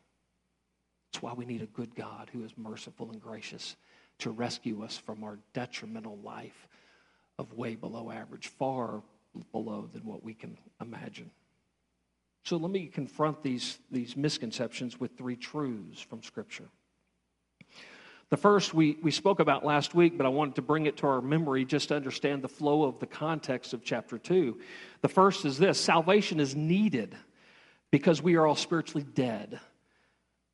That's 1.11 1.23
why 1.23 1.33
we 1.33 1.47
need 1.47 1.63
a 1.63 1.67
good 1.67 1.95
God 1.95 2.29
who 2.31 2.45
is 2.45 2.51
merciful 2.59 3.11
and 3.11 3.23
gracious 3.23 3.77
to 4.19 4.31
rescue 4.31 4.83
us 4.83 4.99
from 4.99 5.25
our 5.25 5.39
detrimental 5.55 6.19
life 6.23 6.69
of 7.39 7.55
way 7.55 7.75
below 7.75 8.11
average, 8.11 8.49
far 8.49 9.03
below 9.51 9.89
than 9.91 10.05
what 10.05 10.23
we 10.23 10.35
can 10.35 10.59
imagine. 10.83 11.31
So 12.45 12.59
let 12.59 12.71
me 12.71 12.87
confront 12.87 13.43
these, 13.43 13.79
these 13.91 14.17
misconceptions 14.17 15.01
with 15.01 15.17
three 15.17 15.37
truths 15.37 16.01
from 16.01 16.23
Scripture. 16.23 16.69
The 18.29 18.37
first 18.37 18.75
we, 18.75 18.99
we 19.03 19.11
spoke 19.11 19.41
about 19.41 19.65
last 19.65 19.95
week, 19.95 20.17
but 20.17 20.27
I 20.27 20.29
wanted 20.29 20.57
to 20.57 20.63
bring 20.63 20.87
it 20.87 20.99
to 20.99 21.07
our 21.07 21.23
memory 21.23 21.65
just 21.65 21.89
to 21.89 21.97
understand 21.97 22.43
the 22.43 22.49
flow 22.49 22.85
of 22.85 22.99
the 22.99 23.07
context 23.07 23.73
of 23.73 23.83
chapter 23.83 24.19
2. 24.19 24.59
The 25.01 25.09
first 25.09 25.45
is 25.45 25.57
this 25.57 25.81
salvation 25.81 26.39
is 26.39 26.55
needed 26.55 27.17
because 27.91 28.21
we 28.21 28.35
are 28.35 28.47
all 28.47 28.57
spiritually 28.57 29.07
dead. 29.15 29.61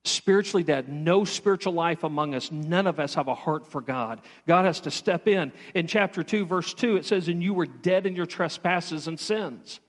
Spiritually 0.05 0.63
dead, 0.63 0.89
no 0.89 1.25
spiritual 1.25 1.73
life 1.73 2.05
among 2.05 2.35
us. 2.35 2.53
None 2.53 2.87
of 2.87 3.01
us 3.01 3.15
have 3.15 3.29
a 3.29 3.35
heart 3.35 3.67
for 3.67 3.81
God. 3.81 4.21
God 4.47 4.65
has 4.65 4.81
to 4.81 4.91
step 4.91 5.27
in. 5.27 5.53
In 5.75 5.87
chapter 5.87 6.23
2, 6.23 6.47
verse 6.47 6.73
2, 6.73 6.97
it 6.97 7.05
says, 7.05 7.29
And 7.29 7.43
you 7.43 7.53
were 7.53 7.67
dead 7.67 8.07
in 8.07 8.15
your 8.15 8.27
trespasses 8.27 9.09
and 9.09 9.19
sins. 9.19 9.81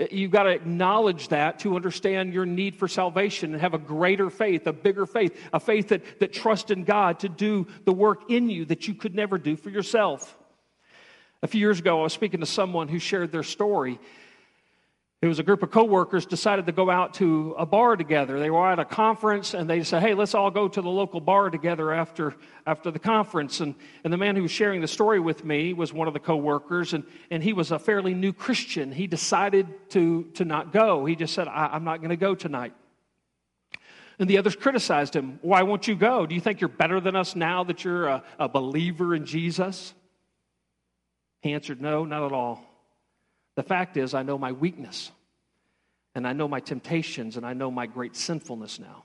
Uh, 0.00 0.06
you've 0.10 0.30
got 0.30 0.44
to 0.44 0.50
acknowledge 0.50 1.28
that 1.28 1.60
to 1.60 1.76
understand 1.76 2.34
your 2.34 2.46
need 2.46 2.76
for 2.76 2.88
salvation 2.88 3.52
and 3.52 3.60
have 3.60 3.74
a 3.74 3.78
greater 3.78 4.30
faith, 4.30 4.66
a 4.66 4.72
bigger 4.72 5.06
faith, 5.06 5.38
a 5.52 5.60
faith 5.60 5.88
that, 5.88 6.20
that 6.20 6.32
trusts 6.32 6.70
in 6.70 6.84
God 6.84 7.20
to 7.20 7.28
do 7.28 7.66
the 7.84 7.92
work 7.92 8.30
in 8.30 8.50
you 8.50 8.64
that 8.66 8.88
you 8.88 8.94
could 8.94 9.14
never 9.14 9.38
do 9.38 9.56
for 9.56 9.70
yourself. 9.70 10.38
A 11.42 11.46
few 11.46 11.60
years 11.60 11.78
ago, 11.78 12.00
I 12.00 12.02
was 12.04 12.12
speaking 12.12 12.40
to 12.40 12.46
someone 12.46 12.88
who 12.88 12.98
shared 12.98 13.30
their 13.30 13.42
story, 13.42 14.00
it 15.24 15.28
was 15.28 15.38
a 15.38 15.42
group 15.42 15.62
of 15.62 15.70
coworkers 15.70 16.26
decided 16.26 16.66
to 16.66 16.72
go 16.72 16.90
out 16.90 17.14
to 17.14 17.54
a 17.56 17.64
bar 17.64 17.96
together. 17.96 18.38
They 18.38 18.50
were 18.50 18.70
at 18.70 18.78
a 18.78 18.84
conference 18.84 19.54
and 19.54 19.70
they 19.70 19.82
said, 19.82 20.02
Hey, 20.02 20.12
let's 20.12 20.34
all 20.34 20.50
go 20.50 20.68
to 20.68 20.82
the 20.82 20.90
local 20.90 21.18
bar 21.18 21.48
together 21.48 21.94
after, 21.94 22.34
after 22.66 22.90
the 22.90 22.98
conference. 22.98 23.60
And, 23.60 23.74
and 24.04 24.12
the 24.12 24.18
man 24.18 24.36
who 24.36 24.42
was 24.42 24.50
sharing 24.50 24.82
the 24.82 24.88
story 24.88 25.20
with 25.20 25.42
me 25.42 25.72
was 25.72 25.94
one 25.94 26.08
of 26.08 26.12
the 26.12 26.20
coworkers, 26.20 26.92
and, 26.92 27.04
and 27.30 27.42
he 27.42 27.54
was 27.54 27.70
a 27.70 27.78
fairly 27.78 28.12
new 28.12 28.34
Christian. 28.34 28.92
He 28.92 29.06
decided 29.06 29.66
to, 29.92 30.24
to 30.34 30.44
not 30.44 30.74
go. 30.74 31.06
He 31.06 31.16
just 31.16 31.32
said, 31.32 31.48
I'm 31.48 31.84
not 31.84 32.00
going 32.00 32.10
to 32.10 32.16
go 32.16 32.34
tonight. 32.34 32.74
And 34.18 34.28
the 34.28 34.36
others 34.36 34.54
criticized 34.54 35.16
him. 35.16 35.38
Why 35.40 35.62
won't 35.62 35.88
you 35.88 35.96
go? 35.96 36.26
Do 36.26 36.34
you 36.34 36.40
think 36.42 36.60
you're 36.60 36.68
better 36.68 37.00
than 37.00 37.16
us 37.16 37.34
now 37.34 37.64
that 37.64 37.82
you're 37.82 38.08
a, 38.08 38.22
a 38.38 38.46
believer 38.46 39.14
in 39.14 39.24
Jesus? 39.24 39.94
He 41.40 41.54
answered, 41.54 41.80
No, 41.80 42.04
not 42.04 42.24
at 42.24 42.32
all. 42.32 42.62
The 43.56 43.62
fact 43.62 43.96
is, 43.96 44.14
I 44.14 44.22
know 44.22 44.36
my 44.36 44.52
weakness, 44.52 45.10
and 46.14 46.26
I 46.26 46.32
know 46.32 46.46
my 46.46 46.60
temptations, 46.60 47.36
and 47.36 47.44
I 47.44 47.52
know 47.54 47.70
my 47.70 47.86
great 47.86 48.14
sinfulness 48.14 48.78
now. 48.78 49.04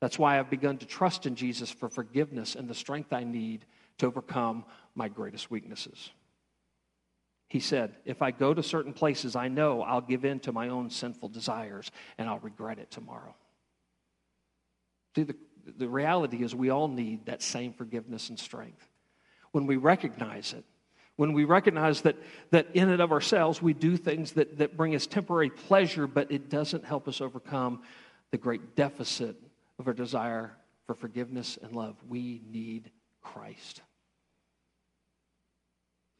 That's 0.00 0.18
why 0.18 0.38
I've 0.38 0.50
begun 0.50 0.78
to 0.78 0.86
trust 0.86 1.26
in 1.26 1.34
Jesus 1.34 1.70
for 1.70 1.88
forgiveness 1.88 2.54
and 2.54 2.68
the 2.68 2.74
strength 2.74 3.12
I 3.12 3.24
need 3.24 3.64
to 3.98 4.06
overcome 4.06 4.64
my 4.94 5.08
greatest 5.08 5.50
weaknesses. 5.50 6.10
He 7.48 7.60
said, 7.60 7.96
If 8.04 8.22
I 8.22 8.30
go 8.30 8.52
to 8.52 8.62
certain 8.62 8.92
places, 8.92 9.36
I 9.36 9.48
know 9.48 9.82
I'll 9.82 10.00
give 10.00 10.24
in 10.24 10.40
to 10.40 10.52
my 10.52 10.68
own 10.68 10.90
sinful 10.90 11.30
desires 11.30 11.90
and 12.18 12.28
I'll 12.28 12.40
regret 12.40 12.78
it 12.78 12.90
tomorrow. 12.90 13.34
See, 15.14 15.22
the, 15.22 15.36
the 15.78 15.88
reality 15.88 16.42
is 16.42 16.54
we 16.54 16.70
all 16.70 16.88
need 16.88 17.26
that 17.26 17.42
same 17.42 17.72
forgiveness 17.72 18.28
and 18.28 18.38
strength. 18.38 18.86
When 19.52 19.66
we 19.66 19.76
recognize 19.76 20.52
it, 20.52 20.64
when 21.16 21.32
we 21.32 21.44
recognize 21.44 22.02
that, 22.02 22.16
that 22.50 22.68
in 22.74 22.90
and 22.90 23.00
of 23.00 23.12
ourselves 23.12 23.60
we 23.60 23.72
do 23.72 23.96
things 23.96 24.32
that, 24.32 24.58
that 24.58 24.76
bring 24.76 24.94
us 24.94 25.06
temporary 25.06 25.50
pleasure, 25.50 26.06
but 26.06 26.30
it 26.30 26.48
doesn't 26.48 26.84
help 26.84 27.08
us 27.08 27.20
overcome 27.20 27.82
the 28.30 28.38
great 28.38 28.76
deficit 28.76 29.36
of 29.78 29.86
our 29.86 29.94
desire 29.94 30.52
for 30.86 30.94
forgiveness 30.94 31.58
and 31.62 31.72
love. 31.72 31.96
We 32.08 32.42
need 32.50 32.90
Christ. 33.22 33.82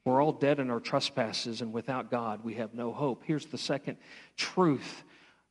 We're 0.04 0.22
all 0.22 0.32
dead 0.32 0.60
in 0.60 0.70
our 0.70 0.78
trespasses, 0.78 1.62
and 1.62 1.72
without 1.72 2.10
God, 2.10 2.44
we 2.44 2.54
have 2.54 2.74
no 2.74 2.92
hope. 2.92 3.24
Here's 3.26 3.46
the 3.46 3.58
second 3.58 3.98
truth, 4.36 5.02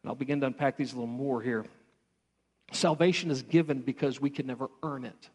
and 0.02 0.10
I'll 0.10 0.16
begin 0.16 0.40
to 0.42 0.48
unpack 0.48 0.78
these 0.78 0.94
a 0.94 0.96
little 0.96 1.08
more 1.08 1.42
here. 1.42 1.66
Salvation 2.72 3.32
is 3.32 3.42
given 3.42 3.82
because 3.82 4.20
we 4.20 4.30
can 4.30 4.48
never 4.48 4.70
earn 4.82 5.04
it. 5.04 5.30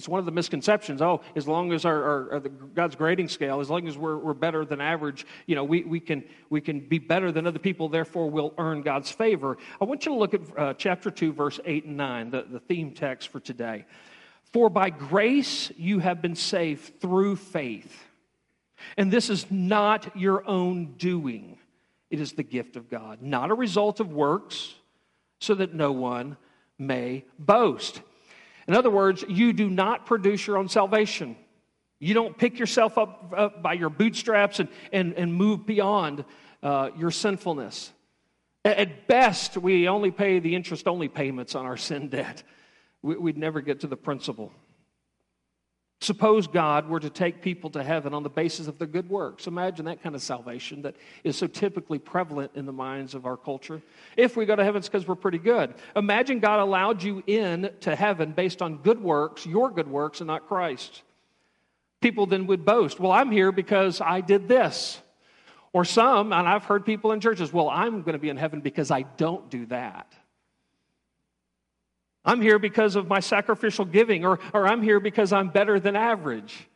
It's 0.00 0.08
one 0.08 0.18
of 0.18 0.24
the 0.24 0.32
misconceptions. 0.32 1.02
Oh, 1.02 1.20
as 1.36 1.46
long 1.46 1.74
as 1.74 1.84
our, 1.84 2.02
our, 2.02 2.32
our 2.32 2.40
God's 2.40 2.96
grading 2.96 3.28
scale, 3.28 3.60
as 3.60 3.68
long 3.68 3.86
as 3.86 3.98
we're, 3.98 4.16
we're 4.16 4.32
better 4.32 4.64
than 4.64 4.80
average, 4.80 5.26
you 5.44 5.54
know, 5.54 5.62
we, 5.62 5.84
we, 5.84 6.00
can, 6.00 6.24
we 6.48 6.62
can 6.62 6.80
be 6.80 6.98
better 6.98 7.30
than 7.30 7.46
other 7.46 7.58
people, 7.58 7.90
therefore 7.90 8.30
we'll 8.30 8.54
earn 8.56 8.80
God's 8.80 9.10
favor. 9.10 9.58
I 9.78 9.84
want 9.84 10.06
you 10.06 10.12
to 10.12 10.18
look 10.18 10.32
at 10.32 10.40
uh, 10.56 10.72
chapter 10.72 11.10
2, 11.10 11.34
verse 11.34 11.60
8 11.66 11.84
and 11.84 11.98
9, 11.98 12.30
the, 12.30 12.46
the 12.50 12.60
theme 12.60 12.92
text 12.92 13.28
for 13.28 13.40
today. 13.40 13.84
For 14.54 14.70
by 14.70 14.88
grace 14.88 15.70
you 15.76 15.98
have 15.98 16.22
been 16.22 16.34
saved 16.34 16.98
through 17.02 17.36
faith. 17.36 18.02
And 18.96 19.12
this 19.12 19.28
is 19.28 19.50
not 19.50 20.16
your 20.16 20.48
own 20.48 20.94
doing, 20.96 21.58
it 22.08 22.22
is 22.22 22.32
the 22.32 22.42
gift 22.42 22.76
of 22.76 22.88
God, 22.88 23.20
not 23.20 23.50
a 23.50 23.54
result 23.54 24.00
of 24.00 24.10
works, 24.10 24.74
so 25.40 25.54
that 25.56 25.74
no 25.74 25.92
one 25.92 26.38
may 26.78 27.26
boast. 27.38 28.00
In 28.70 28.76
other 28.76 28.88
words, 28.88 29.24
you 29.28 29.52
do 29.52 29.68
not 29.68 30.06
produce 30.06 30.46
your 30.46 30.56
own 30.56 30.68
salvation. 30.68 31.34
You 31.98 32.14
don't 32.14 32.38
pick 32.38 32.56
yourself 32.56 32.98
up, 32.98 33.34
up 33.36 33.62
by 33.64 33.72
your 33.72 33.90
bootstraps 33.90 34.60
and, 34.60 34.68
and, 34.92 35.12
and 35.14 35.34
move 35.34 35.66
beyond 35.66 36.24
uh, 36.62 36.90
your 36.96 37.10
sinfulness. 37.10 37.90
At 38.64 39.08
best, 39.08 39.56
we 39.56 39.88
only 39.88 40.12
pay 40.12 40.38
the 40.38 40.54
interest 40.54 40.86
only 40.86 41.08
payments 41.08 41.56
on 41.56 41.66
our 41.66 41.76
sin 41.76 42.10
debt. 42.10 42.44
We'd 43.02 43.36
never 43.36 43.60
get 43.60 43.80
to 43.80 43.88
the 43.88 43.96
principal. 43.96 44.52
Suppose 46.02 46.46
God 46.46 46.88
were 46.88 47.00
to 47.00 47.10
take 47.10 47.42
people 47.42 47.68
to 47.70 47.82
heaven 47.82 48.14
on 48.14 48.22
the 48.22 48.30
basis 48.30 48.68
of 48.68 48.78
their 48.78 48.86
good 48.86 49.10
works. 49.10 49.46
Imagine 49.46 49.84
that 49.84 50.02
kind 50.02 50.14
of 50.14 50.22
salvation 50.22 50.80
that 50.82 50.96
is 51.24 51.36
so 51.36 51.46
typically 51.46 51.98
prevalent 51.98 52.52
in 52.54 52.64
the 52.64 52.72
minds 52.72 53.14
of 53.14 53.26
our 53.26 53.36
culture. 53.36 53.82
If 54.16 54.34
we 54.34 54.46
go 54.46 54.56
to 54.56 54.64
heaven, 54.64 54.78
it's 54.78 54.88
because 54.88 55.06
we're 55.06 55.14
pretty 55.14 55.38
good. 55.38 55.74
Imagine 55.94 56.40
God 56.40 56.60
allowed 56.60 57.02
you 57.02 57.22
in 57.26 57.70
to 57.80 57.94
heaven 57.94 58.32
based 58.32 58.62
on 58.62 58.78
good 58.78 59.02
works, 59.02 59.44
your 59.44 59.70
good 59.70 59.88
works, 59.88 60.22
and 60.22 60.28
not 60.28 60.48
Christ. 60.48 61.02
People 62.00 62.24
then 62.24 62.46
would 62.46 62.64
boast, 62.64 62.98
well, 62.98 63.12
I'm 63.12 63.30
here 63.30 63.52
because 63.52 64.00
I 64.00 64.22
did 64.22 64.48
this. 64.48 64.98
Or 65.74 65.84
some, 65.84 66.32
and 66.32 66.48
I've 66.48 66.64
heard 66.64 66.86
people 66.86 67.12
in 67.12 67.20
churches, 67.20 67.52
well, 67.52 67.68
I'm 67.68 68.00
going 68.00 68.14
to 68.14 68.18
be 68.18 68.30
in 68.30 68.38
heaven 68.38 68.62
because 68.62 68.90
I 68.90 69.02
don't 69.02 69.50
do 69.50 69.66
that. 69.66 70.12
I'm 72.24 72.42
here 72.42 72.58
because 72.58 72.96
of 72.96 73.08
my 73.08 73.20
sacrificial 73.20 73.84
giving, 73.84 74.24
or, 74.24 74.38
or 74.52 74.66
I'm 74.66 74.82
here 74.82 75.00
because 75.00 75.32
I'm 75.32 75.48
better 75.48 75.80
than 75.80 75.96
average. 75.96 76.68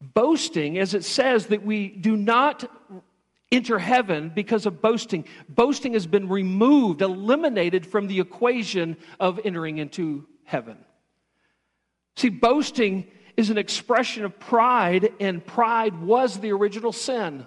Boasting, 0.00 0.78
as 0.78 0.94
it 0.94 1.04
says 1.04 1.46
that 1.46 1.62
we 1.64 1.88
do 1.88 2.16
not 2.16 2.70
enter 3.52 3.78
heaven 3.78 4.30
because 4.34 4.66
of 4.66 4.80
boasting, 4.80 5.24
boasting 5.48 5.94
has 5.94 6.06
been 6.06 6.28
removed, 6.28 7.02
eliminated 7.02 7.86
from 7.86 8.06
the 8.06 8.20
equation 8.20 8.96
of 9.18 9.40
entering 9.44 9.78
into 9.78 10.26
heaven. 10.44 10.76
See, 12.16 12.28
boasting 12.28 13.06
is 13.36 13.50
an 13.50 13.58
expression 13.58 14.24
of 14.24 14.38
pride, 14.38 15.14
and 15.18 15.44
pride 15.44 16.00
was 16.02 16.38
the 16.38 16.52
original 16.52 16.92
sin. 16.92 17.46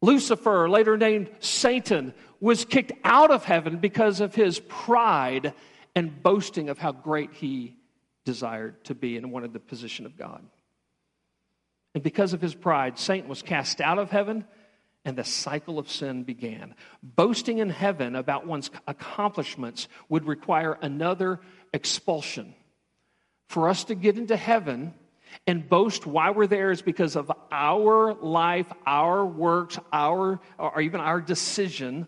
Lucifer, 0.00 0.68
later 0.68 0.96
named 0.96 1.30
Satan, 1.40 2.14
was 2.44 2.66
kicked 2.66 2.92
out 3.04 3.30
of 3.30 3.42
heaven 3.42 3.78
because 3.78 4.20
of 4.20 4.34
his 4.34 4.60
pride 4.60 5.54
and 5.94 6.22
boasting 6.22 6.68
of 6.68 6.76
how 6.76 6.92
great 6.92 7.32
he 7.32 7.74
desired 8.26 8.84
to 8.84 8.94
be 8.94 9.16
and 9.16 9.32
wanted 9.32 9.54
the 9.54 9.58
position 9.58 10.04
of 10.04 10.18
God. 10.18 10.44
And 11.94 12.04
because 12.04 12.34
of 12.34 12.42
his 12.42 12.54
pride, 12.54 12.98
Satan 12.98 13.30
was 13.30 13.40
cast 13.40 13.80
out 13.80 13.98
of 13.98 14.10
heaven 14.10 14.44
and 15.06 15.16
the 15.16 15.24
cycle 15.24 15.78
of 15.78 15.90
sin 15.90 16.22
began. 16.22 16.74
Boasting 17.02 17.58
in 17.58 17.70
heaven 17.70 18.14
about 18.14 18.46
one's 18.46 18.70
accomplishments 18.86 19.88
would 20.10 20.26
require 20.26 20.76
another 20.82 21.40
expulsion. 21.72 22.54
For 23.48 23.70
us 23.70 23.84
to 23.84 23.94
get 23.94 24.18
into 24.18 24.36
heaven, 24.36 24.92
and 25.46 25.66
boast 25.66 26.06
why 26.06 26.28
we're 26.28 26.46
there 26.46 26.70
is 26.70 26.82
because 26.82 27.16
of 27.16 27.32
our 27.50 28.12
life, 28.12 28.70
our 28.86 29.24
works, 29.24 29.78
our 29.90 30.40
or 30.58 30.80
even 30.82 31.00
our 31.00 31.22
decision 31.22 32.06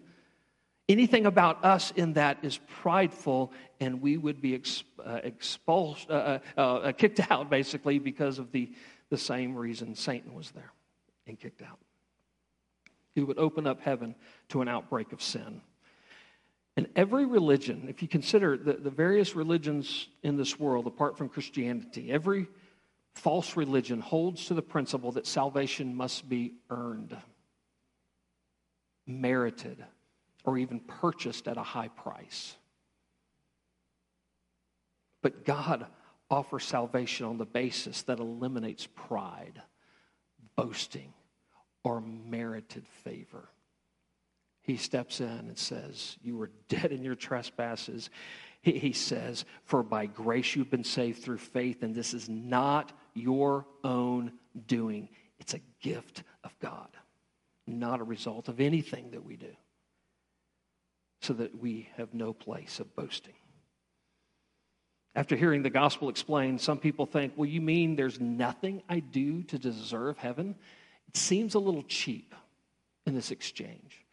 Anything 0.88 1.26
about 1.26 1.64
us 1.64 1.92
in 1.96 2.12
that 2.12 2.38
is 2.42 2.60
prideful, 2.80 3.52
and 3.80 4.00
we 4.00 4.16
would 4.16 4.40
be 4.40 4.54
ex, 4.54 4.84
uh, 5.04 5.20
expulsed, 5.24 6.08
uh, 6.08 6.38
uh, 6.56 6.60
uh, 6.60 6.92
kicked 6.92 7.20
out, 7.30 7.50
basically, 7.50 7.98
because 7.98 8.38
of 8.38 8.52
the, 8.52 8.70
the 9.10 9.18
same 9.18 9.56
reason 9.56 9.96
Satan 9.96 10.32
was 10.32 10.52
there 10.52 10.72
and 11.26 11.38
kicked 11.38 11.60
out. 11.60 11.78
It 13.16 13.22
would 13.22 13.38
open 13.38 13.66
up 13.66 13.80
heaven 13.80 14.14
to 14.50 14.62
an 14.62 14.68
outbreak 14.68 15.12
of 15.12 15.20
sin. 15.20 15.60
And 16.76 16.86
every 16.94 17.24
religion, 17.24 17.86
if 17.88 18.02
you 18.02 18.06
consider 18.06 18.56
the, 18.56 18.74
the 18.74 18.90
various 18.90 19.34
religions 19.34 20.08
in 20.22 20.36
this 20.36 20.60
world, 20.60 20.86
apart 20.86 21.16
from 21.16 21.30
Christianity, 21.30 22.12
every 22.12 22.46
false 23.14 23.56
religion 23.56 24.00
holds 24.00 24.46
to 24.46 24.54
the 24.54 24.62
principle 24.62 25.10
that 25.12 25.26
salvation 25.26 25.96
must 25.96 26.28
be 26.28 26.52
earned, 26.70 27.16
merited 29.06 29.84
or 30.46 30.56
even 30.56 30.80
purchased 30.80 31.48
at 31.48 31.58
a 31.58 31.62
high 31.62 31.88
price. 31.88 32.56
But 35.22 35.44
God 35.44 35.86
offers 36.30 36.64
salvation 36.64 37.26
on 37.26 37.36
the 37.36 37.44
basis 37.44 38.02
that 38.02 38.20
eliminates 38.20 38.86
pride, 38.86 39.60
boasting, 40.56 41.12
or 41.84 42.00
merited 42.00 42.86
favor. 43.04 43.48
He 44.62 44.76
steps 44.76 45.20
in 45.20 45.26
and 45.26 45.58
says, 45.58 46.16
You 46.22 46.36
were 46.36 46.50
dead 46.68 46.92
in 46.92 47.04
your 47.04 47.14
trespasses. 47.14 48.10
He, 48.60 48.78
he 48.78 48.92
says, 48.92 49.44
For 49.64 49.82
by 49.82 50.06
grace 50.06 50.56
you've 50.56 50.70
been 50.70 50.84
saved 50.84 51.22
through 51.22 51.38
faith, 51.38 51.82
and 51.82 51.94
this 51.94 52.14
is 52.14 52.28
not 52.28 52.92
your 53.14 53.66
own 53.84 54.32
doing. 54.66 55.08
It's 55.38 55.54
a 55.54 55.60
gift 55.80 56.24
of 56.42 56.58
God, 56.58 56.88
not 57.66 58.00
a 58.00 58.04
result 58.04 58.48
of 58.48 58.60
anything 58.60 59.12
that 59.12 59.24
we 59.24 59.36
do, 59.36 59.54
so 61.26 61.34
that 61.34 61.60
we 61.60 61.88
have 61.96 62.14
no 62.14 62.32
place 62.32 62.78
of 62.78 62.94
boasting. 62.94 63.34
After 65.16 65.34
hearing 65.34 65.62
the 65.62 65.70
gospel 65.70 66.08
explained, 66.08 66.60
some 66.60 66.78
people 66.78 67.04
think, 67.04 67.32
well, 67.36 67.48
you 67.48 67.60
mean 67.60 67.96
there's 67.96 68.20
nothing 68.20 68.82
I 68.88 69.00
do 69.00 69.42
to 69.44 69.58
deserve 69.58 70.18
heaven? 70.18 70.54
It 71.08 71.16
seems 71.16 71.54
a 71.54 71.58
little 71.58 71.82
cheap 71.82 72.32
in 73.06 73.14
this 73.14 73.32
exchange. 73.32 74.04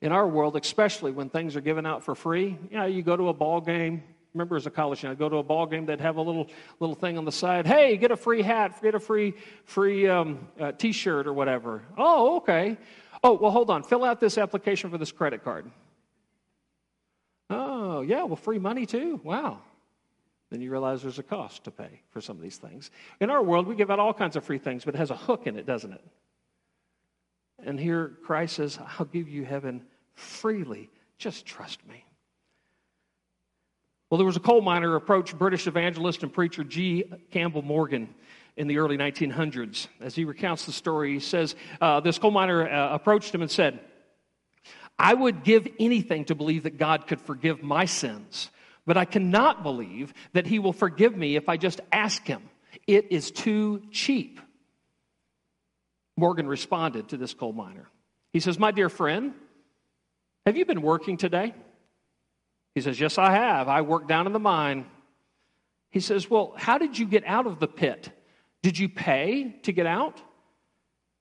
In 0.00 0.12
our 0.12 0.26
world, 0.26 0.56
especially 0.56 1.10
when 1.10 1.28
things 1.28 1.56
are 1.56 1.60
given 1.60 1.84
out 1.84 2.04
for 2.04 2.14
free, 2.14 2.56
you 2.70 2.78
know, 2.78 2.86
you 2.86 3.02
go 3.02 3.16
to 3.16 3.28
a 3.28 3.34
ball 3.34 3.60
game. 3.60 4.02
Remember, 4.32 4.56
as 4.56 4.66
a 4.66 4.70
college 4.70 4.98
student, 4.98 5.18
I 5.18 5.20
go 5.20 5.28
to 5.28 5.36
a 5.36 5.42
ball 5.42 5.66
game. 5.66 5.84
They'd 5.84 6.00
have 6.00 6.16
a 6.16 6.22
little 6.22 6.48
little 6.78 6.94
thing 6.94 7.18
on 7.18 7.24
the 7.24 7.32
side. 7.32 7.66
Hey, 7.66 7.96
get 7.96 8.12
a 8.12 8.16
free 8.16 8.42
hat, 8.42 8.80
get 8.82 8.94
a 8.94 9.00
free 9.00 9.34
free 9.64 10.06
um, 10.08 10.46
uh, 10.60 10.72
T-shirt 10.72 11.26
or 11.26 11.32
whatever. 11.32 11.82
Oh, 11.96 12.36
okay. 12.36 12.76
Oh, 13.24 13.32
well, 13.32 13.50
hold 13.50 13.70
on. 13.70 13.82
Fill 13.82 14.04
out 14.04 14.20
this 14.20 14.36
application 14.38 14.90
for 14.90 14.98
this 14.98 15.10
credit 15.10 15.42
card. 15.42 15.70
Oh, 17.50 18.00
yeah. 18.00 18.24
Well, 18.24 18.36
free 18.36 18.58
money 18.58 18.86
too. 18.86 19.20
Wow. 19.22 19.60
Then 20.50 20.60
you 20.60 20.70
realize 20.70 21.02
there's 21.02 21.18
a 21.18 21.24
cost 21.24 21.64
to 21.64 21.70
pay 21.70 22.02
for 22.10 22.20
some 22.20 22.36
of 22.36 22.42
these 22.42 22.56
things. 22.56 22.90
In 23.20 23.30
our 23.30 23.42
world, 23.42 23.66
we 23.66 23.74
give 23.74 23.90
out 23.90 23.98
all 23.98 24.14
kinds 24.14 24.36
of 24.36 24.44
free 24.44 24.58
things, 24.58 24.84
but 24.84 24.94
it 24.94 24.98
has 24.98 25.10
a 25.10 25.16
hook 25.16 25.46
in 25.46 25.56
it, 25.56 25.66
doesn't 25.66 25.92
it? 25.92 26.04
And 27.64 27.80
here 27.80 28.12
Christ 28.24 28.56
says, 28.56 28.78
I'll 28.98 29.06
give 29.06 29.28
you 29.28 29.44
heaven 29.44 29.82
freely. 30.14 30.90
Just 31.18 31.46
trust 31.46 31.86
me. 31.88 32.04
Well, 34.10 34.18
there 34.18 34.26
was 34.26 34.36
a 34.36 34.40
coal 34.40 34.60
miner 34.60 34.94
approached 34.94 35.36
British 35.36 35.66
evangelist 35.66 36.22
and 36.22 36.32
preacher 36.32 36.62
G. 36.62 37.04
Campbell 37.32 37.62
Morgan 37.62 38.14
in 38.56 38.68
the 38.68 38.78
early 38.78 38.96
1900s. 38.96 39.88
As 40.00 40.14
he 40.14 40.24
recounts 40.24 40.64
the 40.64 40.72
story, 40.72 41.14
he 41.14 41.20
says 41.20 41.56
uh, 41.80 41.98
this 42.00 42.18
coal 42.18 42.30
miner 42.30 42.68
uh, 42.68 42.94
approached 42.94 43.34
him 43.34 43.42
and 43.42 43.50
said, 43.50 43.80
I 44.98 45.12
would 45.12 45.44
give 45.44 45.68
anything 45.78 46.24
to 46.26 46.34
believe 46.34 46.62
that 46.62 46.78
God 46.78 47.06
could 47.06 47.20
forgive 47.20 47.62
my 47.62 47.84
sins, 47.84 48.50
but 48.86 48.96
I 48.96 49.04
cannot 49.04 49.62
believe 49.62 50.14
that 50.32 50.46
he 50.46 50.58
will 50.58 50.72
forgive 50.72 51.16
me 51.16 51.36
if 51.36 51.48
I 51.48 51.56
just 51.56 51.80
ask 51.92 52.26
him. 52.26 52.42
It 52.86 53.10
is 53.10 53.30
too 53.30 53.82
cheap. 53.90 54.40
Morgan 56.16 56.46
responded 56.46 57.08
to 57.10 57.16
this 57.16 57.34
coal 57.34 57.52
miner. 57.52 57.88
He 58.32 58.40
says, 58.40 58.58
My 58.58 58.70
dear 58.70 58.88
friend, 58.88 59.34
have 60.46 60.56
you 60.56 60.64
been 60.64 60.82
working 60.82 61.16
today? 61.16 61.54
He 62.74 62.80
says, 62.80 62.98
Yes, 62.98 63.18
I 63.18 63.32
have. 63.32 63.68
I 63.68 63.82
work 63.82 64.08
down 64.08 64.26
in 64.26 64.32
the 64.32 64.38
mine. 64.38 64.86
He 65.90 66.00
says, 66.00 66.30
Well, 66.30 66.54
how 66.56 66.78
did 66.78 66.98
you 66.98 67.06
get 67.06 67.24
out 67.26 67.46
of 67.46 67.58
the 67.60 67.68
pit? 67.68 68.10
Did 68.62 68.78
you 68.78 68.88
pay 68.88 69.56
to 69.62 69.72
get 69.72 69.86
out? 69.86 70.20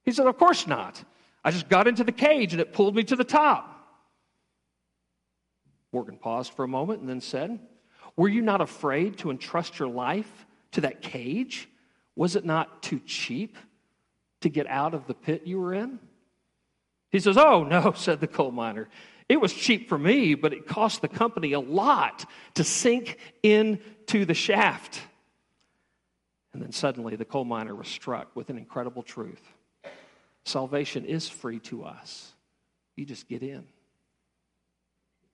He 0.04 0.12
said, 0.12 0.28
Of 0.28 0.38
course 0.38 0.68
not. 0.68 1.04
I 1.46 1.52
just 1.52 1.70
got 1.70 1.88
into 1.88 2.04
the 2.04 2.12
cage 2.12 2.52
and 2.52 2.60
it 2.60 2.74
pulled 2.74 2.94
me 2.94 3.04
to 3.04 3.16
the 3.16 3.24
top. 3.24 3.72
Morgan 5.94 6.18
paused 6.18 6.52
for 6.54 6.66
a 6.66 6.68
moment 6.68 7.00
and 7.00 7.08
then 7.08 7.22
said, 7.22 7.58
Were 8.18 8.28
you 8.28 8.42
not 8.42 8.60
afraid 8.60 9.20
to 9.20 9.32
entrust 9.32 9.80
your 9.80 9.88
life 9.88 10.46
to 10.74 10.82
that 10.82 11.02
cage? 11.02 11.70
Was 12.18 12.36
it 12.36 12.44
not 12.44 12.84
too 12.84 13.00
cheap? 13.06 13.58
to 14.46 14.50
get 14.50 14.68
out 14.68 14.94
of 14.94 15.08
the 15.08 15.16
pit 15.16 15.42
you 15.46 15.60
were 15.60 15.74
in? 15.74 15.98
He 17.12 17.20
says, 17.20 17.36
Oh, 17.36 17.64
no, 17.64 17.92
said 17.96 18.20
the 18.20 18.28
coal 18.28 18.52
miner. 18.52 18.88
It 19.28 19.42
was 19.42 19.52
cheap 19.52 19.90
for 19.90 19.98
me, 19.98 20.36
but 20.36 20.54
it 20.54 20.68
cost 20.68 21.02
the 21.02 21.08
company 21.08 21.54
a 21.54 21.60
lot 21.60 22.30
to 22.54 22.64
sink 22.64 23.18
into 23.42 24.24
the 24.24 24.36
shaft. 24.36 25.02
And 26.54 26.62
then 26.62 26.72
suddenly 26.72 27.16
the 27.16 27.26
coal 27.26 27.44
miner 27.44 27.74
was 27.74 27.88
struck 27.88 28.36
with 28.36 28.52
an 28.52 28.58
incredible 28.60 29.02
truth 29.02 29.42
salvation 30.46 31.06
is 31.06 31.28
free 31.28 31.60
to 31.60 31.84
us, 31.84 32.34
you 32.96 33.06
just 33.06 33.28
get 33.28 33.44
in. 33.44 33.66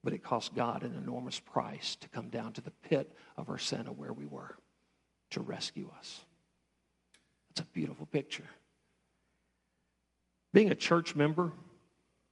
But 0.03 0.13
it 0.13 0.23
cost 0.23 0.55
God 0.55 0.83
an 0.83 0.95
enormous 0.95 1.39
price 1.39 1.95
to 1.97 2.09
come 2.09 2.29
down 2.29 2.53
to 2.53 2.61
the 2.61 2.71
pit 2.89 3.15
of 3.37 3.49
our 3.49 3.59
sin 3.59 3.87
of 3.87 3.99
where 3.99 4.13
we 4.13 4.25
were 4.25 4.57
to 5.31 5.41
rescue 5.41 5.91
us. 5.99 6.21
It's 7.51 7.61
a 7.61 7.65
beautiful 7.65 8.07
picture 8.07 8.47
being 10.53 10.71
a 10.71 10.75
church 10.75 11.15
member, 11.15 11.51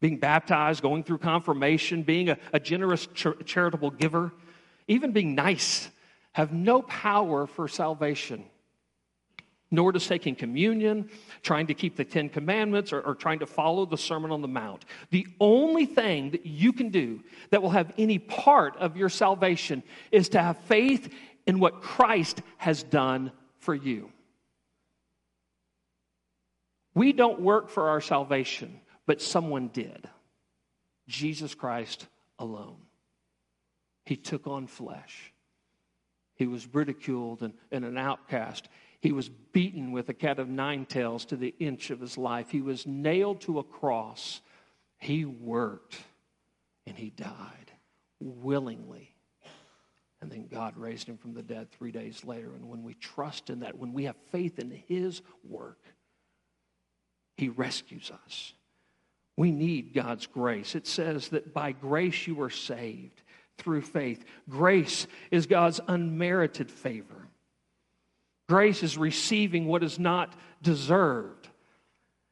being 0.02 0.18
baptized, 0.18 0.82
going 0.82 1.04
through 1.04 1.20
confirmation, 1.20 2.04
being 2.04 2.30
a, 2.30 2.38
a 2.54 2.60
generous 2.60 3.08
charitable 3.46 3.92
giver, 3.92 4.32
even 4.88 5.12
being 5.12 5.36
nice, 5.36 5.90
have 6.34 6.54
no 6.54 6.82
power 6.82 7.48
for 7.48 7.68
salvation. 7.68 8.44
Nor 9.72 9.92
does 9.92 10.08
taking 10.08 10.36
communion, 10.36 11.10
trying 11.44 11.68
to 11.68 11.74
keep 11.76 11.96
the 11.96 12.04
Ten 12.04 12.30
Commandments, 12.30 12.92
or, 12.92 13.02
or 13.02 13.14
trying 13.14 13.40
to 13.40 13.46
follow 13.46 13.86
the 13.86 13.98
Sermon 13.98 14.32
on 14.32 14.42
the 14.42 14.48
Mount. 14.48 14.84
The 15.12 15.28
only 15.40 15.86
thing 15.86 16.32
that 16.32 16.46
you 16.46 16.74
can 16.74 16.90
do 16.90 17.22
that 17.52 17.62
will 17.62 17.70
have 17.70 17.94
any 17.98 18.18
part 18.18 18.76
of 18.78 18.98
your 18.98 19.10
salvation 19.10 19.84
is 20.12 20.30
to 20.30 20.42
have 20.42 20.58
faith 20.62 21.14
in 21.46 21.60
what 21.60 21.82
Christ 21.82 22.42
has 22.58 22.82
done 22.84 23.32
for 23.60 23.76
you. 23.76 24.12
We 26.96 27.14
don't 27.14 27.42
work 27.42 27.70
for 27.70 27.90
our 27.90 28.02
salvation, 28.02 28.82
but 29.06 29.22
someone 29.22 29.70
did. 29.70 30.10
Jesus 31.08 31.56
Christ 31.56 32.08
alone. 32.38 32.78
He 34.06 34.16
took 34.16 34.48
on 34.48 34.68
flesh. 34.68 35.34
He 36.40 36.48
was 36.48 36.74
ridiculed 36.74 37.44
and, 37.44 37.54
and, 37.70 37.84
an 37.84 37.98
outcast. 37.98 38.70
He 39.02 39.12
was 39.12 39.28
beaten 39.28 39.92
with 39.92 40.08
a 40.08 40.14
cat 40.14 40.40
of 40.40 40.48
nine 40.48 40.86
tails 40.86 41.26
to 41.26 41.36
the 41.36 41.54
inch 41.60 41.90
of 41.90 42.00
his 42.00 42.18
life. 42.18 42.50
He 42.50 42.62
was 42.62 42.88
nailed 42.88 43.42
to 43.42 43.60
a 43.60 43.64
cross. 43.64 44.40
He 45.00 45.26
worked 45.26 46.00
and 46.88 46.98
he 46.98 47.10
died 47.10 47.74
willingly. 48.22 49.14
And 50.22 50.32
then 50.32 50.48
God 50.48 50.78
raised 50.78 51.08
him 51.08 51.18
from 51.18 51.34
the 51.34 51.44
dead 51.44 51.72
three 51.72 51.92
days 51.92 52.24
later. 52.24 52.56
And 52.56 52.70
when 52.70 52.84
we 52.84 52.94
trust 52.94 53.50
in 53.50 53.60
that, 53.60 53.78
when 53.78 53.92
we 53.92 54.06
have 54.06 54.16
faith 54.32 54.60
in 54.60 54.72
his 54.88 55.22
work, 55.44 55.80
he 57.36 57.50
rescues 57.50 58.12
us. 58.26 58.54
We 59.36 59.52
need 59.52 59.94
God's 59.94 60.26
grace. 60.26 60.74
It 60.74 60.88
says 60.88 61.30
that 61.30 61.54
by 61.54 61.74
grace 61.74 62.28
you 62.28 62.42
are 62.42 62.50
saved 62.50 63.24
through 63.60 63.82
faith. 63.82 64.26
Grace 64.50 65.06
is 65.30 65.46
God's 65.46 65.80
unmerited 65.88 66.72
favor. 66.72 67.28
Grace 68.48 68.82
is 68.82 68.98
receiving 68.98 69.68
what 69.68 69.84
is 69.84 70.00
not 70.00 70.34
deserved. 70.64 71.48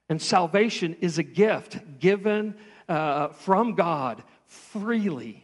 And 0.10 0.22
salvation 0.22 0.96
is 1.02 1.20
a 1.20 1.24
gift 1.24 2.00
given 2.00 2.56
uh, 2.90 3.30
from 3.30 3.76
God 3.76 4.24
freely. 4.46 5.44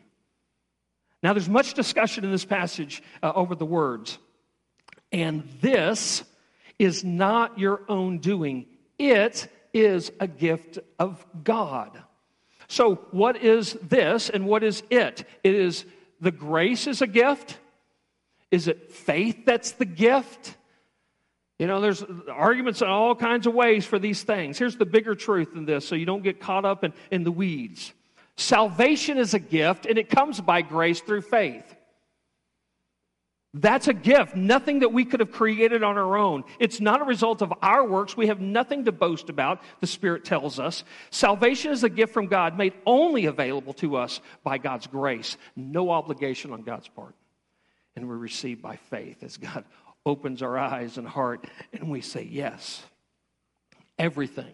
Now, 1.22 1.34
there's 1.34 1.50
much 1.50 1.74
discussion 1.74 2.26
in 2.26 2.32
this 2.32 2.46
passage 2.46 3.04
uh, 3.22 3.32
over 3.36 3.56
the 3.56 3.66
words. 3.66 4.18
And 5.12 5.48
this 5.62 6.24
is 6.80 7.04
not 7.04 7.60
your 7.60 7.82
own 7.88 8.18
doing, 8.18 8.66
it 8.98 9.48
is 9.74 10.12
a 10.20 10.28
gift 10.28 10.80
of 10.98 11.26
God. 11.44 12.02
So, 12.74 12.96
what 13.12 13.38
is 13.38 13.74
this 13.84 14.32
and 14.32 14.48
what 14.48 14.64
is 14.64 14.82
it? 14.90 15.26
It 15.44 15.54
is 15.54 15.86
the 16.20 16.32
grace 16.32 16.88
is 16.88 17.04
a 17.04 17.08
gift. 17.08 17.60
Is 18.50 18.68
it 18.68 18.92
faith 18.92 19.46
that's 19.46 19.74
the 19.74 19.86
gift? 19.86 20.56
You 21.60 21.68
know, 21.68 21.82
there's 21.82 22.04
arguments 22.32 22.82
in 22.82 22.88
all 22.88 23.14
kinds 23.14 23.46
of 23.46 23.54
ways 23.54 23.86
for 23.86 24.00
these 24.00 24.24
things. 24.24 24.58
Here's 24.58 24.76
the 24.76 24.88
bigger 24.88 25.14
truth 25.14 25.50
in 25.54 25.66
this 25.66 25.88
so 25.88 25.94
you 25.94 26.08
don't 26.08 26.24
get 26.24 26.40
caught 26.40 26.66
up 26.66 26.84
in, 26.84 26.94
in 27.12 27.24
the 27.24 27.32
weeds. 27.32 27.94
Salvation 28.38 29.20
is 29.20 29.36
a 29.36 29.40
gift, 29.40 29.86
and 29.86 30.00
it 30.00 30.10
comes 30.10 30.42
by 30.42 30.64
grace 30.64 31.00
through 31.00 31.22
faith. 31.22 31.76
That's 33.56 33.88
a 33.88 33.94
gift, 33.94 34.36
nothing 34.36 34.80
that 34.80 34.92
we 34.92 35.06
could 35.06 35.20
have 35.20 35.32
created 35.32 35.84
on 35.84 35.96
our 35.96 36.18
own. 36.18 36.44
It's 36.60 36.82
not 36.82 37.02
a 37.02 37.04
result 37.04 37.44
of 37.44 37.54
our 37.62 37.86
works. 37.86 38.18
We 38.18 38.28
have 38.28 38.42
nothing 38.42 38.86
to 38.86 38.92
boast 38.92 39.30
about, 39.30 39.62
the 39.80 39.86
Spirit 39.86 40.26
tells 40.26 40.60
us. 40.60 40.84
Salvation 41.12 41.72
is 41.72 41.84
a 41.84 41.90
gift 41.90 42.14
from 42.14 42.26
God 42.26 42.58
made 42.58 42.74
only 42.88 43.26
available 43.26 43.74
to 43.74 43.96
us 43.98 44.22
by 44.44 44.58
God's 44.58 44.88
grace, 44.88 45.38
no 45.56 45.92
obligation 45.92 46.52
on 46.52 46.64
God's 46.64 46.88
part. 46.88 47.14
And 47.96 48.10
we 48.10 48.16
receive 48.16 48.60
by 48.60 48.78
faith 48.78 49.22
as 49.22 49.38
God 49.38 49.66
opens 50.06 50.42
our 50.42 50.58
eyes 50.58 50.98
and 50.98 51.08
heart 51.08 51.46
and 51.74 51.92
we 51.92 52.02
say, 52.02 52.24
Yes, 52.24 52.84
everything 54.00 54.52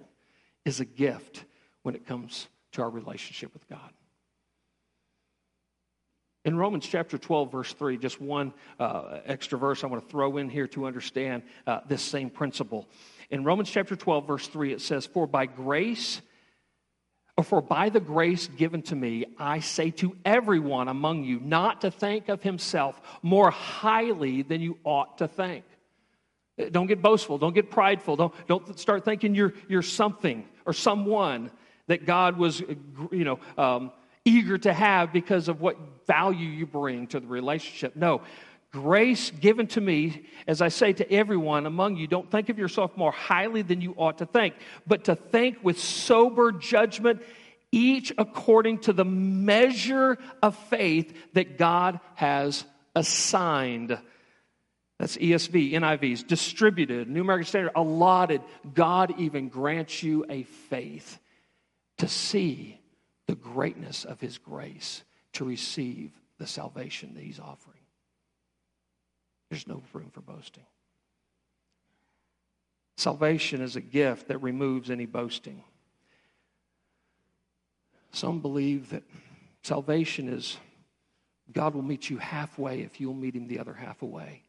is 0.66 0.82
a 0.82 0.86
gift 0.86 1.46
when 1.84 1.96
it 1.96 2.06
comes 2.06 2.50
to 2.74 2.82
our 2.82 2.90
relationship 2.90 3.54
with 3.54 3.68
God. 3.70 3.94
In 6.50 6.58
Romans 6.58 6.88
chapter 6.88 7.20
12, 7.20 7.52
verse 7.52 7.74
3, 7.74 7.98
just 8.00 8.20
one 8.20 8.56
uh, 8.80 9.20
extra 9.28 9.56
verse 9.56 9.84
I 9.84 9.88
want 9.88 10.04
to 10.04 10.10
throw 10.10 10.38
in 10.38 10.50
here 10.50 10.66
to 10.70 10.88
understand 10.88 11.44
uh, 11.68 11.82
this 11.88 12.02
same 12.02 12.32
principle. 12.32 12.88
In 13.30 13.44
Romans 13.44 13.70
chapter 13.70 13.96
12, 13.96 14.26
verse 14.26 14.48
3, 14.48 14.74
it 14.74 14.82
says, 14.82 15.06
For 15.06 15.28
by 15.28 15.46
grace, 15.46 16.22
or 17.38 17.44
For 17.44 17.62
by 17.62 17.90
the 17.90 18.00
grace 18.00 18.48
given 18.48 18.82
to 18.82 18.96
me, 18.96 19.26
I 19.38 19.60
say 19.60 19.92
to 19.92 20.18
everyone 20.26 20.88
among 20.88 21.24
you 21.24 21.40
not 21.40 21.82
to 21.82 21.92
think 21.92 22.30
of 22.30 22.42
himself 22.42 23.00
more 23.22 23.52
highly 23.52 24.42
than 24.42 24.60
you 24.60 24.80
ought 24.84 25.20
to 25.20 25.28
think. 25.28 25.66
Don't 26.72 26.88
get 26.88 27.04
boastful. 27.04 27.38
Don't 27.38 27.54
get 27.54 27.70
prideful. 27.70 28.16
Don't, 28.16 28.48
don't 28.48 28.80
start 28.80 29.06
thinking 29.06 29.36
you're, 29.36 29.54
you're 29.68 29.84
something 29.84 30.48
or 30.66 30.74
someone 30.74 31.52
that 31.86 32.08
God 32.08 32.40
was, 32.40 32.60
you 33.12 33.24
know, 33.24 33.40
um, 33.56 33.92
eager 34.30 34.58
to 34.60 34.72
have 34.72 35.12
because 35.12 35.48
of 35.48 35.60
what 35.60 35.78
value 36.06 36.48
you 36.48 36.66
bring 36.66 37.08
to 37.08 37.20
the 37.20 37.28
relationship. 37.28 37.96
No, 37.96 38.22
grace 38.72 39.32
given 39.32 39.68
to 39.68 39.82
me, 39.82 40.26
as 40.48 40.62
I 40.62 40.70
say 40.70 40.94
to 40.94 41.12
everyone 41.12 41.66
among 41.66 41.98
you, 41.98 42.08
don't 42.08 42.30
think 42.30 42.50
of 42.50 42.60
yourself 42.60 42.96
more 42.96 43.12
highly 43.12 43.64
than 43.64 43.82
you 43.82 43.96
ought 43.98 44.20
to 44.20 44.26
think, 44.26 44.54
but 44.86 45.06
to 45.06 45.16
think 45.16 45.58
with 45.64 45.80
sober 45.80 46.52
judgment, 46.52 47.22
each 47.72 48.14
according 48.18 48.80
to 48.80 48.94
the 48.94 49.06
measure 49.06 50.18
of 50.44 50.56
faith 50.70 51.16
that 51.34 51.58
God 51.58 52.00
has 52.16 52.66
assigned. 52.96 53.98
That's 55.00 55.18
ESV, 55.18 55.80
NIV's, 55.80 56.24
distributed, 56.24 57.10
New 57.10 57.22
American 57.22 57.48
Standard, 57.48 57.72
allotted. 57.76 58.42
God 58.74 59.16
even 59.18 59.50
grants 59.50 60.04
you 60.04 60.26
a 60.30 60.44
faith 60.44 61.20
to 62.00 62.08
see 62.08 62.79
the 63.30 63.36
greatness 63.36 64.06
of 64.06 64.20
His 64.20 64.40
grace, 64.40 65.04
to 65.34 65.46
receive 65.46 66.10
the 66.40 66.48
salvation 66.48 67.14
that 67.14 67.22
He's 67.22 67.40
offering. 67.40 67.78
There's 69.52 69.68
no 69.68 69.84
room 69.94 70.10
for 70.12 70.22
boasting. 70.22 70.66
Salvation 72.98 73.62
is 73.62 73.76
a 73.76 73.82
gift 73.82 74.30
that 74.30 74.40
removes 74.40 74.90
any 74.90 75.06
boasting. 75.06 75.64
Some 78.14 78.40
believe 78.40 78.90
that 78.90 79.04
salvation 79.62 80.28
is 80.28 80.58
God 81.52 81.76
will 81.76 81.84
meet 81.84 82.10
you 82.10 82.18
halfway 82.18 82.82
if 82.82 83.00
you'll 83.00 83.14
meet 83.14 83.36
Him 83.36 83.48
the 83.48 83.60
other 83.60 83.76
half 83.76 84.02
away. 84.02 84.42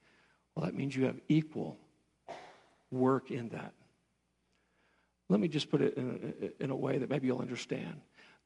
Well, 0.54 0.64
that 0.64 0.74
means 0.74 0.96
you 0.96 1.04
have 1.04 1.20
equal 1.28 1.76
work 2.90 3.30
in 3.30 3.50
that. 3.50 3.74
Let 5.28 5.38
me 5.38 5.48
just 5.48 5.70
put 5.70 5.82
it 5.82 5.98
in 5.98 6.52
a, 6.58 6.64
in 6.64 6.70
a, 6.70 6.76
way 6.76 6.96
that 6.96 7.10
maybe 7.10 7.26
you'll 7.26 7.40
understand. 7.40 8.00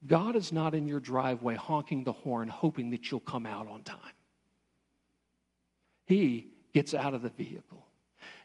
God 0.07 0.37
is 0.37 0.53
not 0.53 0.75
in 0.75 0.87
your 0.87 1.01
driveway 1.01 1.55
honking 1.55 2.05
the 2.05 2.13
horn, 2.13 2.49
hoping 2.49 2.91
that 2.91 3.11
you'll 3.11 3.21
come 3.21 3.47
out 3.47 3.69
on 3.69 3.83
time. 3.83 3.99
He 6.07 6.49
gets 6.73 6.93
out 6.93 7.15
of 7.15 7.23
the 7.23 7.31
vehicle, 7.31 7.87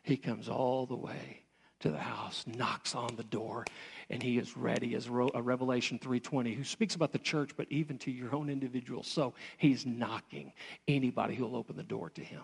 he 0.03 0.17
comes 0.17 0.47
all 0.47 0.85
the 0.85 0.95
way 0.95 1.43
to 1.81 1.89
the 1.89 1.97
house, 1.97 2.43
knocks 2.45 2.93
on 2.93 3.15
the 3.15 3.23
door, 3.23 3.65
and 4.09 4.21
he 4.21 4.37
is 4.37 4.57
ready 4.57 4.95
as 4.95 5.07
a 5.07 5.11
uh, 5.11 5.41
Revelation 5.41 5.97
3:20 5.99 6.53
who 6.55 6.63
speaks 6.63 6.95
about 6.95 7.11
the 7.11 7.19
church 7.19 7.51
but 7.55 7.67
even 7.69 7.97
to 7.99 8.11
your 8.11 8.35
own 8.35 8.49
individual. 8.49 9.03
So 9.03 9.33
he's 9.57 9.85
knocking 9.85 10.53
anybody 10.87 11.35
who 11.35 11.45
will 11.45 11.55
open 11.55 11.75
the 11.75 11.83
door 11.83 12.09
to 12.11 12.23
him 12.23 12.43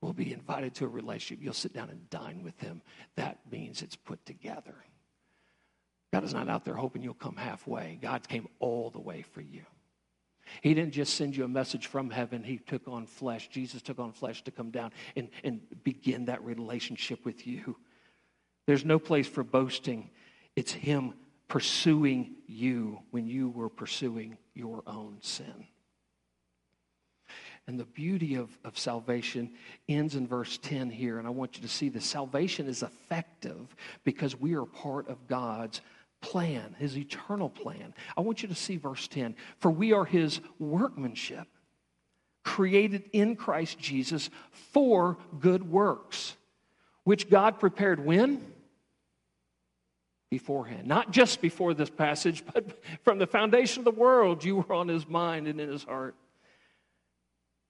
will 0.00 0.12
be 0.12 0.32
invited 0.32 0.74
to 0.74 0.84
a 0.84 0.88
relationship. 0.88 1.42
You'll 1.42 1.54
sit 1.54 1.72
down 1.72 1.90
and 1.90 2.08
dine 2.10 2.42
with 2.42 2.58
him. 2.60 2.82
That 3.16 3.38
means 3.50 3.82
it's 3.82 3.96
put 3.96 4.24
together. 4.26 4.74
God 6.12 6.24
is 6.24 6.34
not 6.34 6.48
out 6.48 6.64
there 6.64 6.74
hoping 6.74 7.02
you'll 7.02 7.14
come 7.14 7.36
halfway. 7.36 7.98
God 8.00 8.26
came 8.28 8.48
all 8.58 8.90
the 8.90 9.00
way 9.00 9.22
for 9.22 9.40
you. 9.40 9.62
He 10.62 10.74
didn't 10.74 10.92
just 10.92 11.14
send 11.14 11.36
you 11.36 11.44
a 11.44 11.48
message 11.48 11.86
from 11.88 12.10
heaven, 12.10 12.42
He 12.42 12.58
took 12.58 12.86
on 12.86 13.06
flesh. 13.06 13.48
Jesus 13.48 13.82
took 13.82 13.98
on 13.98 14.12
flesh 14.12 14.42
to 14.44 14.50
come 14.50 14.70
down 14.70 14.92
and, 15.16 15.28
and 15.42 15.60
begin 15.82 16.26
that 16.26 16.44
relationship 16.44 17.24
with 17.24 17.46
you. 17.46 17.76
There's 18.66 18.84
no 18.84 18.98
place 18.98 19.26
for 19.26 19.44
boasting. 19.44 20.10
It's 20.54 20.72
Him 20.72 21.14
pursuing 21.48 22.36
you 22.46 23.00
when 23.10 23.26
you 23.26 23.48
were 23.50 23.68
pursuing 23.68 24.36
your 24.54 24.82
own 24.86 25.18
sin. 25.20 25.66
And 27.68 27.80
the 27.80 27.84
beauty 27.84 28.36
of, 28.36 28.56
of 28.64 28.78
salvation 28.78 29.50
ends 29.88 30.14
in 30.14 30.28
verse 30.28 30.58
10 30.58 30.88
here. 30.88 31.18
And 31.18 31.26
I 31.26 31.30
want 31.30 31.56
you 31.56 31.62
to 31.62 31.68
see 31.68 31.88
the 31.88 32.00
salvation 32.00 32.68
is 32.68 32.84
effective 32.84 33.74
because 34.04 34.38
we 34.38 34.54
are 34.54 34.64
part 34.64 35.08
of 35.08 35.26
God's 35.26 35.80
plan, 36.26 36.74
his 36.78 36.98
eternal 36.98 37.48
plan. 37.48 37.94
I 38.16 38.20
want 38.20 38.42
you 38.42 38.48
to 38.48 38.54
see 38.54 38.78
verse 38.78 39.06
10. 39.06 39.36
For 39.58 39.70
we 39.70 39.92
are 39.92 40.04
his 40.04 40.40
workmanship, 40.58 41.46
created 42.42 43.04
in 43.12 43.36
Christ 43.36 43.78
Jesus 43.78 44.28
for 44.72 45.18
good 45.38 45.70
works, 45.70 46.36
which 47.04 47.30
God 47.30 47.60
prepared 47.60 48.04
when? 48.04 48.44
Beforehand. 50.28 50.88
Not 50.88 51.12
just 51.12 51.40
before 51.40 51.74
this 51.74 51.90
passage, 51.90 52.42
but 52.52 52.82
from 53.04 53.18
the 53.18 53.28
foundation 53.28 53.80
of 53.80 53.84
the 53.84 54.00
world, 54.00 54.42
you 54.42 54.56
were 54.56 54.72
on 54.74 54.88
his 54.88 55.06
mind 55.06 55.46
and 55.46 55.60
in 55.60 55.68
his 55.68 55.84
heart. 55.84 56.16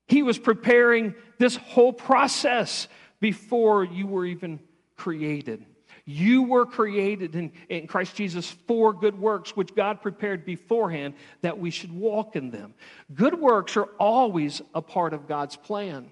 He 0.09 0.23
was 0.23 0.39
preparing 0.39 1.15
this 1.37 1.57
whole 1.57 1.93
process 1.93 2.89
before 3.21 3.85
you 3.85 4.07
were 4.07 4.25
even 4.25 4.61
created. 4.97 5.67
You 6.09 6.45
were 6.45 6.67
created 6.67 7.35
in, 7.35 7.53
in, 7.69 7.89
Christ 7.89 8.15
Jesus 8.15 8.49
for 8.49 8.93
good 8.93 9.19
works, 9.19 9.57
which 9.57 9.75
God 9.75 10.01
prepared 10.01 10.47
beforehand 10.47 11.15
that 11.43 11.59
we 11.59 11.71
should 11.71 11.93
walk 11.93 12.37
in 12.37 12.53
them. 12.53 12.75
Good 13.13 13.39
works 13.39 13.77
are 13.77 13.89
always 13.99 14.63
a 14.73 14.81
part 14.81 15.13
of 15.15 15.27
God's 15.27 15.57
plan. 15.57 16.09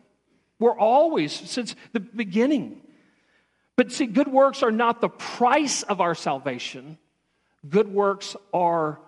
We're 0.58 0.76
always, 0.76 1.32
since 1.32 1.76
the 1.92 2.00
beginning. 2.00 2.80
But 3.76 3.92
see, 3.92 4.06
good 4.06 4.26
works 4.26 4.64
are 4.64 4.72
not 4.72 5.00
the 5.00 5.08
price 5.08 5.84
of 5.84 6.00
our 6.00 6.16
salvation, 6.16 6.98
good 7.68 7.88
works 7.88 8.34
are 8.52 8.98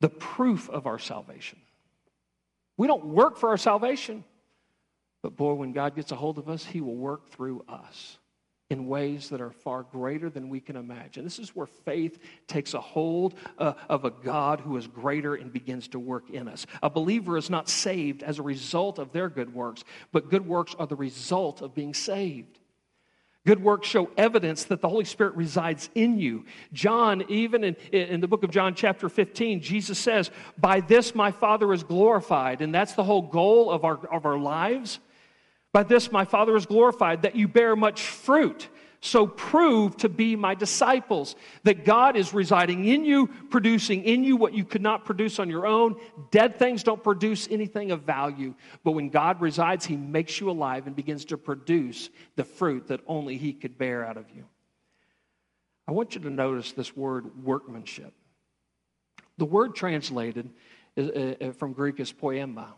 the 0.00 0.08
proof 0.08 0.68
of 0.68 0.88
our 0.88 0.98
salvation. 0.98 1.60
We 2.76 2.88
don't 2.88 3.04
work 3.04 3.38
for 3.38 3.50
our 3.50 3.56
salvation. 3.56 4.24
But 5.22 5.36
boy, 5.36 5.52
when 5.52 5.72
God 5.72 5.94
gets 5.94 6.12
a 6.12 6.16
hold 6.16 6.38
of 6.38 6.48
us, 6.48 6.64
He 6.64 6.80
will 6.80 6.96
work 6.96 7.28
through 7.28 7.64
us 7.68 8.18
in 8.70 8.86
ways 8.86 9.28
that 9.28 9.40
are 9.40 9.50
far 9.50 9.82
greater 9.82 10.30
than 10.30 10.48
we 10.48 10.60
can 10.60 10.76
imagine. 10.76 11.24
This 11.24 11.40
is 11.40 11.54
where 11.56 11.66
faith 11.66 12.20
takes 12.46 12.72
a 12.72 12.80
hold 12.80 13.34
uh, 13.58 13.74
of 13.88 14.04
a 14.04 14.10
God 14.10 14.60
who 14.60 14.76
is 14.76 14.86
greater 14.86 15.34
and 15.34 15.52
begins 15.52 15.88
to 15.88 15.98
work 15.98 16.30
in 16.30 16.46
us. 16.46 16.66
A 16.82 16.88
believer 16.88 17.36
is 17.36 17.50
not 17.50 17.68
saved 17.68 18.22
as 18.22 18.38
a 18.38 18.42
result 18.42 19.00
of 19.00 19.12
their 19.12 19.28
good 19.28 19.52
works, 19.52 19.82
but 20.12 20.30
good 20.30 20.46
works 20.46 20.76
are 20.78 20.86
the 20.86 20.96
result 20.96 21.60
of 21.60 21.74
being 21.74 21.92
saved. 21.92 22.60
Good 23.46 23.62
works 23.62 23.88
show 23.88 24.10
evidence 24.16 24.64
that 24.64 24.82
the 24.82 24.88
Holy 24.88 25.06
Spirit 25.06 25.34
resides 25.34 25.88
in 25.94 26.18
you. 26.18 26.44
John, 26.72 27.24
even 27.28 27.64
in, 27.64 27.74
in 27.90 28.20
the 28.20 28.28
book 28.28 28.44
of 28.44 28.50
John, 28.50 28.74
chapter 28.74 29.08
15, 29.08 29.62
Jesus 29.62 29.98
says, 29.98 30.30
By 30.58 30.80
this 30.80 31.14
my 31.14 31.32
Father 31.32 31.72
is 31.72 31.82
glorified. 31.82 32.60
And 32.60 32.72
that's 32.72 32.92
the 32.92 33.02
whole 33.02 33.22
goal 33.22 33.70
of 33.70 33.84
our, 33.84 34.06
of 34.08 34.26
our 34.26 34.38
lives. 34.38 35.00
By 35.72 35.82
this 35.84 36.10
my 36.10 36.24
Father 36.24 36.56
is 36.56 36.66
glorified, 36.66 37.22
that 37.22 37.36
you 37.36 37.48
bear 37.48 37.76
much 37.76 38.02
fruit 38.02 38.68
so 39.02 39.26
prove 39.26 39.96
to 39.98 40.08
be 40.10 40.36
my 40.36 40.54
disciples 40.54 41.34
that 41.62 41.84
God 41.86 42.16
is 42.16 42.34
residing 42.34 42.84
in 42.84 43.04
you, 43.04 43.28
producing 43.48 44.04
in 44.04 44.24
you 44.24 44.36
what 44.36 44.52
you 44.52 44.64
could 44.64 44.82
not 44.82 45.06
produce 45.06 45.38
on 45.38 45.48
your 45.48 45.66
own. 45.66 45.96
Dead 46.30 46.58
things 46.58 46.82
don't 46.82 47.02
produce 47.02 47.48
anything 47.50 47.92
of 47.92 48.02
value. 48.02 48.54
But 48.84 48.92
when 48.92 49.08
God 49.08 49.40
resides, 49.40 49.86
He 49.86 49.96
makes 49.96 50.38
you 50.38 50.50
alive 50.50 50.86
and 50.86 50.94
begins 50.94 51.24
to 51.26 51.38
produce 51.38 52.10
the 52.36 52.44
fruit 52.44 52.88
that 52.88 53.00
only 53.06 53.38
He 53.38 53.54
could 53.54 53.78
bear 53.78 54.04
out 54.04 54.18
of 54.18 54.26
you. 54.34 54.44
I 55.88 55.92
want 55.92 56.14
you 56.14 56.20
to 56.20 56.30
notice 56.30 56.72
this 56.72 56.94
word 56.94 57.42
workmanship. 57.42 58.12
The 59.38 59.46
word 59.46 59.74
translated 59.74 60.50
uh, 60.98 61.02
uh 61.02 61.52
from 61.52 61.72
Greek 61.72 62.00
is 62.00 62.12
poema. 62.12 62.74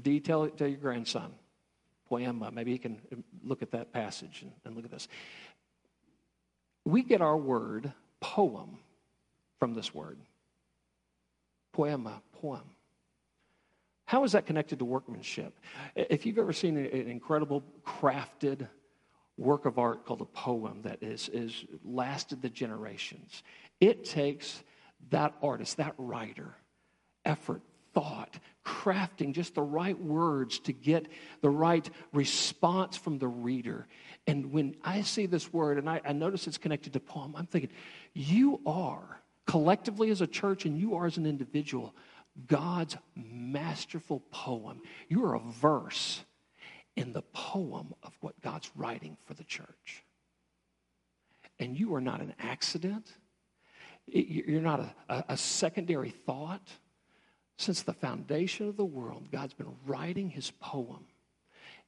Detail 0.00 0.44
it 0.44 0.56
to 0.58 0.68
your 0.68 0.78
grandson 0.78 1.32
poema. 2.08 2.50
Maybe 2.50 2.72
he 2.72 2.78
can 2.78 2.98
look 3.42 3.62
at 3.62 3.70
that 3.70 3.92
passage 3.92 4.42
and, 4.42 4.52
and 4.64 4.74
look 4.74 4.84
at 4.84 4.90
this. 4.90 5.08
We 6.84 7.02
get 7.02 7.20
our 7.20 7.36
word 7.36 7.92
poem 8.18 8.78
from 9.58 9.74
this 9.74 9.94
word. 9.94 10.18
Poema, 11.72 12.20
poem. 12.40 12.64
How 14.06 14.24
is 14.24 14.32
that 14.32 14.44
connected 14.44 14.80
to 14.80 14.84
workmanship? 14.84 15.56
If 15.94 16.26
you've 16.26 16.38
ever 16.38 16.52
seen 16.52 16.76
an 16.76 16.86
incredible 17.08 17.62
crafted 17.86 18.66
work 19.38 19.66
of 19.66 19.78
art 19.78 20.04
called 20.04 20.20
a 20.20 20.24
poem 20.24 20.80
that 20.82 21.00
is, 21.00 21.28
is 21.28 21.64
lasted 21.84 22.42
the 22.42 22.50
generations, 22.50 23.44
it 23.78 24.04
takes 24.04 24.64
that 25.10 25.34
artist, 25.40 25.76
that 25.76 25.94
writer, 25.96 26.56
effort, 27.24 27.62
thought, 27.94 28.36
crafting 28.70 29.32
just 29.32 29.54
the 29.54 29.62
right 29.62 29.98
words 29.98 30.58
to 30.60 30.72
get 30.72 31.06
the 31.40 31.50
right 31.50 31.88
response 32.12 32.96
from 32.96 33.18
the 33.18 33.28
reader. 33.28 33.86
And 34.26 34.52
when 34.52 34.76
I 34.84 35.02
see 35.02 35.26
this 35.26 35.52
word 35.52 35.78
and 35.78 35.88
I, 35.90 36.00
I 36.04 36.12
notice 36.12 36.46
it's 36.46 36.58
connected 36.58 36.92
to 36.94 37.00
poem, 37.00 37.34
I'm 37.36 37.46
thinking, 37.46 37.70
you 38.14 38.60
are 38.66 39.20
collectively 39.46 40.10
as 40.10 40.20
a 40.20 40.26
church 40.26 40.64
and 40.66 40.78
you 40.78 40.94
are 40.94 41.06
as 41.06 41.16
an 41.16 41.26
individual 41.26 41.94
God's 42.46 42.96
masterful 43.16 44.20
poem. 44.30 44.80
You 45.08 45.24
are 45.24 45.34
a 45.34 45.40
verse 45.40 46.24
in 46.96 47.12
the 47.12 47.22
poem 47.22 47.94
of 48.02 48.12
what 48.20 48.40
God's 48.40 48.70
writing 48.76 49.16
for 49.24 49.34
the 49.34 49.44
church. 49.44 50.04
and 51.60 51.78
you 51.78 51.94
are 51.94 52.00
not 52.00 52.20
an 52.20 52.34
accident. 52.38 53.12
You're 54.06 54.62
not 54.62 54.80
a, 55.08 55.24
a, 55.28 55.36
secondary 55.36 56.10
thought. 56.10 56.66
Since 57.60 57.82
the 57.82 57.92
foundation 57.92 58.70
of 58.70 58.78
the 58.78 58.86
world, 58.86 59.30
God's 59.30 59.52
been 59.52 59.76
writing 59.84 60.30
his 60.30 60.50
poem, 60.60 61.04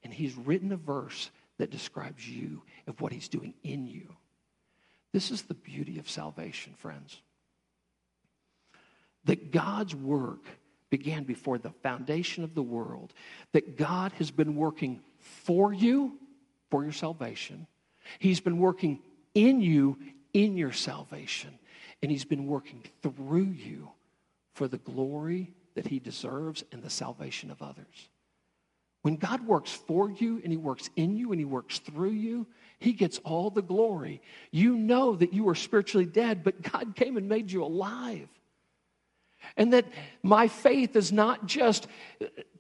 and 0.05 0.13
he's 0.13 0.35
written 0.35 0.71
a 0.71 0.77
verse 0.77 1.31
that 1.57 1.71
describes 1.71 2.29
you 2.29 2.61
of 2.87 3.01
what 3.01 3.11
he's 3.11 3.31
doing 3.31 3.55
in 3.63 3.87
you. 3.87 4.15
This 5.15 5.31
is 5.31 5.41
the 5.41 5.55
beauty 5.55 5.99
of 5.99 6.11
salvation, 6.11 6.75
friends. 6.77 7.23
That 9.25 9.51
God's 9.51 9.95
work 9.95 10.45
began 10.91 11.25
before 11.25 11.57
the 11.57 11.73
foundation 11.83 12.45
of 12.45 12.55
the 12.55 12.63
world, 12.63 13.15
that 13.53 13.79
God 13.79 14.13
has 14.19 14.31
been 14.31 14.57
working 14.57 15.01
for 15.21 15.73
you, 15.73 16.19
for 16.71 16.83
your 16.83 16.93
salvation. 16.93 17.67
He's 18.19 18.41
been 18.41 18.59
working 18.59 19.01
in 19.35 19.63
you, 19.63 19.97
in 20.35 20.59
your 20.59 20.73
salvation. 20.73 21.59
And 22.03 22.11
He's 22.11 22.27
been 22.27 22.47
working 22.47 22.83
through 23.01 23.55
you 23.57 23.89
for 24.53 24.69
the 24.69 24.77
glory 24.77 25.55
that 25.75 25.87
He 25.87 25.99
deserves 25.99 26.65
and 26.73 26.83
the 26.83 26.91
salvation 26.91 27.51
of 27.51 27.63
others. 27.63 28.09
When 29.03 29.17
God 29.17 29.47
works 29.47 29.73
for 29.73 30.11
you 30.11 30.41
and 30.43 30.53
He 30.53 30.57
works 30.57 30.89
in 30.97 31.17
you 31.17 31.33
and 31.33 31.41
He 31.41 31.45
works 31.45 31.79
through 31.79 32.11
you, 32.11 32.47
He 32.79 32.93
gets 32.93 33.19
all 33.25 33.51
the 33.51 33.63
glory. 33.63 34.23
You 34.51 34.77
know 34.77 35.17
that 35.17 35.33
you 35.33 35.45
were 35.45 35.55
spiritually 35.55 36.07
dead, 36.07 36.45
but 36.45 36.63
God 36.63 36.95
came 36.95 37.17
and 37.17 37.29
made 37.29 37.51
you 37.51 37.65
alive. 37.65 38.29
And 39.57 39.73
that 39.73 39.87
my 40.23 40.47
faith 40.47 40.95
is 40.95 41.11
not 41.11 41.47
just 41.47 41.89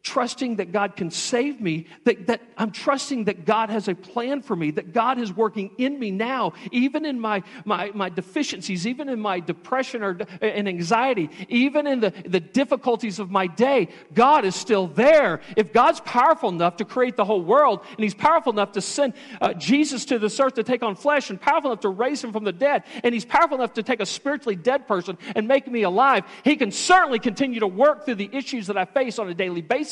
trusting 0.02 0.56
that 0.56 0.72
God 0.72 0.96
can 0.96 1.10
save 1.10 1.60
me, 1.60 1.86
that, 2.04 2.26
that 2.26 2.42
I'm 2.58 2.72
trusting 2.72 3.24
that 3.24 3.44
God 3.44 3.70
has 3.70 3.86
a 3.86 3.94
plan 3.94 4.42
for 4.42 4.56
me, 4.56 4.72
that 4.72 4.92
God 4.92 5.18
is 5.18 5.32
working 5.32 5.70
in 5.78 5.98
me 5.98 6.10
now, 6.10 6.54
even 6.72 7.04
in 7.04 7.20
my, 7.20 7.42
my, 7.64 7.92
my 7.94 8.08
deficiencies, 8.08 8.84
even 8.86 9.08
in 9.08 9.20
my 9.20 9.38
depression 9.38 10.02
or 10.02 10.18
and 10.40 10.68
anxiety, 10.68 11.30
even 11.48 11.86
in 11.86 12.00
the, 12.00 12.12
the 12.26 12.40
difficulties 12.40 13.20
of 13.20 13.30
my 13.30 13.46
day, 13.46 13.88
God 14.12 14.44
is 14.44 14.56
still 14.56 14.88
there. 14.88 15.40
If 15.56 15.72
God's 15.72 16.00
powerful 16.00 16.48
enough 16.48 16.76
to 16.78 16.84
create 16.84 17.16
the 17.16 17.24
whole 17.24 17.42
world, 17.42 17.84
and 17.90 18.00
He's 18.00 18.14
powerful 18.14 18.52
enough 18.52 18.72
to 18.72 18.80
send 18.80 19.14
uh, 19.40 19.54
Jesus 19.54 20.04
to 20.06 20.18
this 20.18 20.38
earth 20.40 20.54
to 20.54 20.64
take 20.64 20.82
on 20.82 20.96
flesh, 20.96 21.30
and 21.30 21.40
powerful 21.40 21.70
enough 21.70 21.82
to 21.82 21.90
raise 21.90 22.24
Him 22.24 22.32
from 22.32 22.42
the 22.42 22.52
dead, 22.52 22.82
and 23.04 23.14
He's 23.14 23.24
powerful 23.24 23.56
enough 23.56 23.74
to 23.74 23.84
take 23.84 24.00
a 24.00 24.06
spiritually 24.06 24.56
dead 24.56 24.88
person 24.88 25.16
and 25.36 25.46
make 25.46 25.68
me 25.68 25.82
alive, 25.82 26.24
He 26.42 26.56
can 26.56 26.72
certainly 26.72 27.20
continue 27.20 27.60
to 27.60 27.68
work 27.68 28.04
through 28.04 28.16
the 28.16 28.30
issues 28.32 28.66
that 28.66 28.76
I 28.76 28.84
face 28.84 29.20
on 29.20 29.28
a 29.28 29.34
daily 29.34 29.62
basis. 29.62 29.91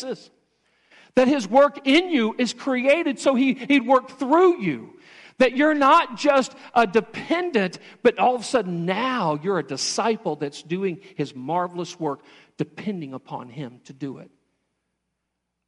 That 1.14 1.28
his 1.28 1.48
work 1.48 1.86
in 1.86 2.10
you 2.10 2.34
is 2.38 2.52
created 2.52 3.18
so 3.18 3.34
he, 3.34 3.54
he'd 3.54 3.86
work 3.86 4.18
through 4.18 4.60
you. 4.60 4.98
That 5.38 5.56
you're 5.56 5.74
not 5.74 6.16
just 6.16 6.54
a 6.74 6.86
dependent, 6.86 7.78
but 8.02 8.18
all 8.18 8.34
of 8.34 8.42
a 8.42 8.44
sudden 8.44 8.84
now 8.84 9.38
you're 9.42 9.58
a 9.58 9.66
disciple 9.66 10.36
that's 10.36 10.62
doing 10.62 11.00
his 11.16 11.34
marvelous 11.34 11.98
work, 11.98 12.20
depending 12.58 13.14
upon 13.14 13.48
him 13.48 13.80
to 13.84 13.92
do 13.92 14.18
it. 14.18 14.30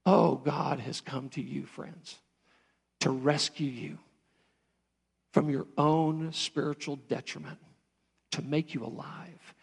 Oh, 0.05 0.37
God 0.37 0.81
has 0.81 1.01
come 1.01 1.29
to 1.31 1.41
you, 1.41 1.65
friends, 1.65 2.19
to 3.01 3.11
rescue 3.11 3.71
you 3.71 3.99
from 5.33 5.49
your 5.49 5.67
own 5.79 6.33
spiritual 6.33 6.97
detriment, 6.97 7.59
to 8.33 8.43
make 8.43 8.75
you 8.75 8.85
alive, 8.85 9.55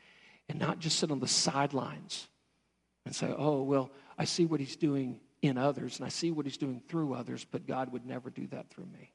and 0.48 0.60
not 0.60 0.80
just 0.80 0.98
sit 0.98 1.12
on 1.12 1.20
the 1.20 1.28
sidelines 1.28 2.28
and 3.06 3.16
say, 3.16 3.34
oh, 3.38 3.62
well, 3.62 3.92
I 4.20 4.26
see 4.26 4.46
what 4.46 4.60
he's 4.60 4.76
doing 4.76 5.22
in 5.42 5.58
others 5.58 5.98
and 5.98 6.06
I 6.06 6.10
see 6.10 6.30
what 6.30 6.46
he's 6.46 6.58
doing 6.58 6.82
through 6.90 7.14
others, 7.14 7.46
but 7.50 7.66
God 7.66 7.94
would 7.94 8.06
never 8.06 8.30
do 8.30 8.46
that 8.48 8.70
through 8.70 8.88
me. 8.88 9.14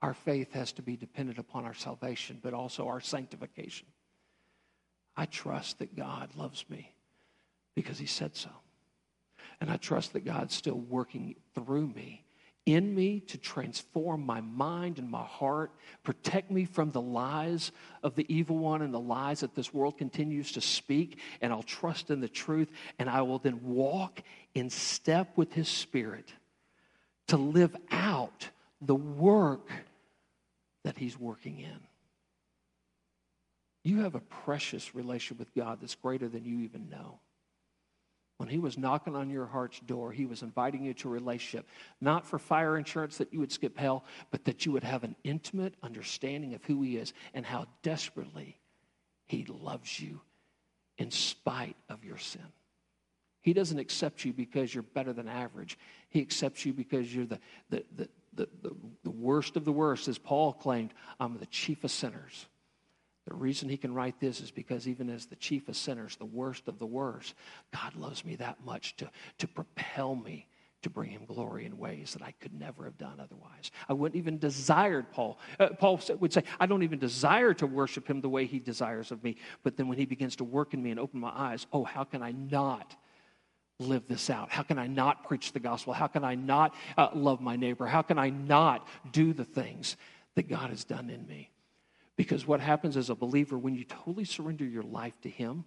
Our 0.00 0.14
faith 0.14 0.52
has 0.52 0.70
to 0.74 0.82
be 0.82 0.96
dependent 0.96 1.38
upon 1.38 1.64
our 1.64 1.74
salvation, 1.74 2.38
but 2.40 2.54
also 2.54 2.86
our 2.86 3.00
sanctification. 3.00 3.88
I 5.16 5.26
trust 5.26 5.80
that 5.80 5.96
God 5.96 6.36
loves 6.36 6.64
me 6.70 6.94
because 7.74 7.98
he 7.98 8.06
said 8.06 8.36
so. 8.36 8.50
And 9.60 9.70
I 9.70 9.76
trust 9.76 10.12
that 10.12 10.24
God's 10.24 10.54
still 10.54 10.78
working 10.78 11.34
through 11.54 11.88
me 11.88 12.25
in 12.66 12.92
me 12.94 13.20
to 13.20 13.38
transform 13.38 14.26
my 14.26 14.40
mind 14.40 14.98
and 14.98 15.08
my 15.08 15.22
heart, 15.22 15.70
protect 16.02 16.50
me 16.50 16.64
from 16.64 16.90
the 16.90 17.00
lies 17.00 17.70
of 18.02 18.16
the 18.16 18.26
evil 18.28 18.58
one 18.58 18.82
and 18.82 18.92
the 18.92 19.00
lies 19.00 19.40
that 19.40 19.54
this 19.54 19.72
world 19.72 19.96
continues 19.96 20.52
to 20.52 20.60
speak. 20.60 21.18
And 21.40 21.52
I'll 21.52 21.62
trust 21.62 22.10
in 22.10 22.20
the 22.20 22.28
truth, 22.28 22.68
and 22.98 23.08
I 23.08 23.22
will 23.22 23.38
then 23.38 23.62
walk 23.62 24.20
in 24.54 24.68
step 24.68 25.36
with 25.36 25.52
His 25.52 25.68
Spirit 25.68 26.32
to 27.28 27.36
live 27.36 27.74
out 27.90 28.48
the 28.80 28.94
work 28.94 29.70
that 30.82 30.98
He's 30.98 31.18
working 31.18 31.60
in. 31.60 31.78
You 33.84 34.00
have 34.00 34.16
a 34.16 34.20
precious 34.20 34.96
relationship 34.96 35.38
with 35.38 35.54
God 35.54 35.78
that's 35.80 35.94
greater 35.94 36.28
than 36.28 36.44
you 36.44 36.60
even 36.60 36.90
know. 36.90 37.20
When 38.46 38.52
he 38.52 38.60
was 38.60 38.78
knocking 38.78 39.16
on 39.16 39.28
your 39.28 39.46
heart's 39.46 39.80
door, 39.80 40.12
he 40.12 40.24
was 40.24 40.42
inviting 40.42 40.84
you 40.84 40.94
to 40.94 41.08
a 41.08 41.10
relationship, 41.10 41.68
not 42.00 42.24
for 42.24 42.38
fire 42.38 42.78
insurance 42.78 43.18
that 43.18 43.32
you 43.32 43.40
would 43.40 43.50
skip 43.50 43.76
hell, 43.76 44.04
but 44.30 44.44
that 44.44 44.64
you 44.64 44.70
would 44.70 44.84
have 44.84 45.02
an 45.02 45.16
intimate 45.24 45.74
understanding 45.82 46.54
of 46.54 46.62
who 46.62 46.80
he 46.80 46.96
is 46.96 47.12
and 47.34 47.44
how 47.44 47.66
desperately 47.82 48.56
he 49.24 49.44
loves 49.48 49.98
you 49.98 50.20
in 50.96 51.10
spite 51.10 51.74
of 51.88 52.04
your 52.04 52.18
sin. 52.18 52.46
He 53.42 53.52
doesn't 53.52 53.80
accept 53.80 54.24
you 54.24 54.32
because 54.32 54.72
you're 54.72 54.84
better 54.84 55.12
than 55.12 55.26
average. 55.26 55.76
He 56.08 56.20
accepts 56.20 56.64
you 56.64 56.72
because 56.72 57.12
you're 57.12 57.26
the, 57.26 57.40
the, 57.68 57.84
the, 57.96 58.08
the, 58.32 58.48
the, 58.62 58.76
the 59.02 59.10
worst 59.10 59.56
of 59.56 59.64
the 59.64 59.72
worst. 59.72 60.06
As 60.06 60.18
Paul 60.18 60.52
claimed, 60.52 60.94
I'm 61.18 61.36
the 61.38 61.46
chief 61.46 61.82
of 61.82 61.90
sinners. 61.90 62.46
The 63.26 63.34
reason 63.34 63.68
he 63.68 63.76
can 63.76 63.92
write 63.92 64.20
this 64.20 64.40
is 64.40 64.50
because 64.50 64.86
even 64.86 65.10
as 65.10 65.26
the 65.26 65.36
chief 65.36 65.68
of 65.68 65.76
sinners, 65.76 66.16
the 66.16 66.24
worst 66.24 66.68
of 66.68 66.78
the 66.78 66.86
worst, 66.86 67.34
God 67.74 67.96
loves 67.96 68.24
me 68.24 68.36
that 68.36 68.64
much 68.64 68.96
to, 68.96 69.10
to 69.38 69.48
propel 69.48 70.14
me 70.14 70.46
to 70.82 70.90
bring 70.90 71.10
him 71.10 71.24
glory 71.24 71.66
in 71.66 71.78
ways 71.78 72.12
that 72.12 72.22
I 72.22 72.32
could 72.38 72.54
never 72.54 72.84
have 72.84 72.96
done 72.96 73.18
otherwise. 73.18 73.72
I 73.88 73.92
wouldn't 73.92 74.16
even 74.16 74.38
desired 74.38 75.10
Paul. 75.10 75.40
Uh, 75.58 75.70
Paul 75.70 76.00
would 76.20 76.32
say, 76.32 76.44
I 76.60 76.66
don't 76.66 76.84
even 76.84 77.00
desire 77.00 77.52
to 77.54 77.66
worship 77.66 78.06
him 78.06 78.20
the 78.20 78.28
way 78.28 78.46
he 78.46 78.60
desires 78.60 79.10
of 79.10 79.24
me. 79.24 79.36
But 79.64 79.76
then 79.76 79.88
when 79.88 79.98
he 79.98 80.06
begins 80.06 80.36
to 80.36 80.44
work 80.44 80.74
in 80.74 80.82
me 80.82 80.92
and 80.92 81.00
open 81.00 81.18
my 81.18 81.32
eyes, 81.34 81.66
oh, 81.72 81.82
how 81.82 82.04
can 82.04 82.22
I 82.22 82.30
not 82.30 82.94
live 83.80 84.06
this 84.06 84.30
out? 84.30 84.50
How 84.50 84.62
can 84.62 84.78
I 84.78 84.86
not 84.86 85.24
preach 85.24 85.52
the 85.52 85.58
gospel? 85.58 85.92
How 85.92 86.06
can 86.06 86.22
I 86.22 86.36
not 86.36 86.74
uh, 86.96 87.08
love 87.14 87.40
my 87.40 87.56
neighbor? 87.56 87.86
How 87.86 88.02
can 88.02 88.18
I 88.18 88.30
not 88.30 88.86
do 89.10 89.32
the 89.32 89.44
things 89.44 89.96
that 90.36 90.48
God 90.48 90.70
has 90.70 90.84
done 90.84 91.10
in 91.10 91.26
me? 91.26 91.50
Because 92.16 92.46
what 92.46 92.60
happens 92.60 92.96
as 92.96 93.10
a 93.10 93.14
believer, 93.14 93.58
when 93.58 93.74
you 93.74 93.84
totally 93.84 94.24
surrender 94.24 94.64
your 94.64 94.82
life 94.82 95.20
to 95.20 95.28
Him, 95.28 95.64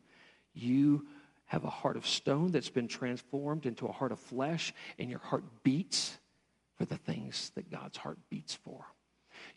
you 0.53 1.05
have 1.45 1.63
a 1.63 1.69
heart 1.69 1.97
of 1.97 2.07
stone 2.07 2.51
that's 2.51 2.69
been 2.69 2.88
transformed 2.88 3.65
into 3.65 3.88
a 3.88 3.91
heart 3.91 4.12
of 4.12 4.19
flesh, 4.19 4.73
and 4.97 5.09
your 5.09 5.19
heart 5.19 5.43
beats 5.63 6.17
for 6.77 6.85
the 6.85 6.97
things 6.97 7.51
that 7.55 7.71
God's 7.71 7.97
heart 7.97 8.17
beats 8.29 8.55
for. 8.55 8.85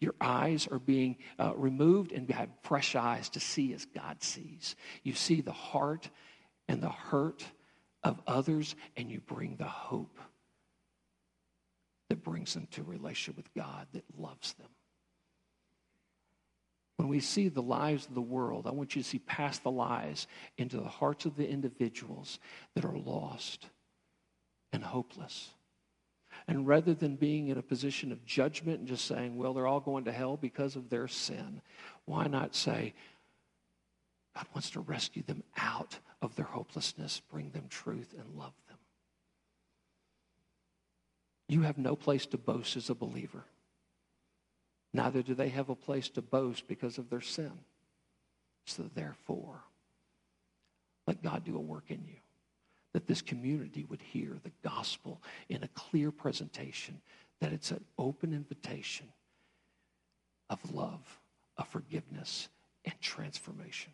Your 0.01 0.15
eyes 0.21 0.69
are 0.71 0.79
being 0.79 1.17
uh, 1.39 1.53
removed, 1.57 2.13
and 2.13 2.29
you 2.29 2.35
have 2.35 2.49
fresh 2.63 2.95
eyes 2.95 3.29
to 3.31 3.41
see 3.41 3.73
as 3.73 3.85
God 3.85 4.23
sees. 4.23 4.77
You 5.03 5.15
see 5.15 5.41
the 5.41 5.53
heart 5.53 6.09
and 6.69 6.83
the 6.83 6.91
hurt 6.91 7.45
of 8.03 8.21
others, 8.27 8.75
and 8.97 9.11
you 9.11 9.21
bring 9.21 9.57
the 9.57 9.65
hope 9.65 10.19
that 12.09 12.23
brings 12.23 12.55
them 12.55 12.69
to 12.73 12.81
a 12.83 12.85
relationship 12.85 13.37
with 13.37 13.53
God 13.55 13.87
that 13.93 14.05
loves 14.19 14.55
them. 14.55 14.69
When 16.97 17.09
we 17.09 17.21
see 17.21 17.49
the 17.49 17.63
lives 17.63 18.07
of 18.07 18.15
the 18.15 18.21
world, 18.21 18.67
I 18.67 18.71
want 18.71 18.95
you 18.95 19.03
to 19.03 19.09
see 19.09 19.19
past 19.19 19.63
the 19.63 19.71
lies 19.71 20.27
into 20.57 20.77
the 20.77 20.89
hearts 20.89 21.25
of 21.25 21.37
the 21.37 21.49
individuals 21.49 22.39
that 22.75 22.85
are 22.85 22.97
lost 22.97 23.67
and 24.73 24.85
hopeless. 24.85 25.51
And 26.47 26.67
rather 26.67 26.95
than 26.95 27.17
being 27.17 27.49
in 27.49 27.59
a 27.59 27.63
position 27.63 28.13
of 28.13 28.25
judgment 28.25 28.81
and 28.81 28.89
just 28.89 29.05
saying, 29.07 29.37
well, 29.37 29.55
they're 29.55 29.67
all 29.67 29.81
going 29.81 30.05
to 30.05 30.13
hell 30.13 30.37
because 30.37 30.77
of 30.77 30.91
their 30.91 31.09
sin, 31.09 31.61
why 32.05 32.27
not 32.27 32.55
say, 32.55 32.95
God 34.35 34.47
wants 34.55 34.71
to 34.71 34.81
rescue 34.81 35.23
them 35.23 35.43
out 35.57 35.99
of 36.21 36.35
their 36.37 36.47
hopelessness, 36.47 37.21
bring 37.31 37.51
them 37.51 37.67
truth, 37.69 38.15
and 38.19 38.39
love 38.39 38.55
them? 38.69 38.79
You 41.49 41.63
have 41.63 41.79
no 41.79 41.97
place 41.97 42.25
to 42.27 42.39
boast 42.39 42.77
as 42.77 42.89
a 42.89 42.95
believer. 42.95 43.45
Neither 44.95 45.23
do 45.23 45.35
they 45.35 45.49
have 45.49 45.69
a 45.69 45.75
place 45.75 46.09
to 46.11 46.23
boast 46.23 46.69
because 46.69 46.99
of 46.99 47.09
their 47.09 47.21
sin. 47.21 47.53
So 48.67 48.85
therefore, 48.95 49.61
let 51.07 51.23
God 51.23 51.45
do 51.45 51.57
a 51.57 51.61
work 51.61 51.85
in 51.89 52.05
you. 52.07 52.17
That 52.93 53.07
this 53.07 53.23
community 53.23 53.85
would 53.89 54.03
hear 54.03 54.37
the 54.43 54.53
gospel 54.63 55.23
in 55.49 55.63
a 55.63 55.69
clear 55.69 56.11
presentation, 56.11 57.01
that 57.41 57.53
it's 57.53 57.71
an 57.71 57.83
open 57.99 58.35
invitation 58.35 59.07
of 60.51 60.75
love, 60.75 61.01
of 61.57 61.67
forgiveness, 61.69 62.49
and 62.85 62.95
transformation. 63.01 63.93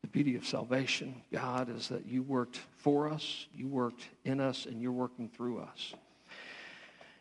The 0.00 0.08
beauty 0.08 0.34
of 0.36 0.46
salvation, 0.46 1.22
God, 1.30 1.68
is 1.68 1.88
that 1.88 2.06
you 2.06 2.22
worked 2.22 2.58
for 2.78 3.10
us, 3.10 3.46
you 3.52 3.68
worked 3.68 4.08
in 4.24 4.40
us, 4.40 4.64
and 4.64 4.80
you're 4.80 4.92
working 4.92 5.28
through 5.28 5.60
us. 5.60 5.94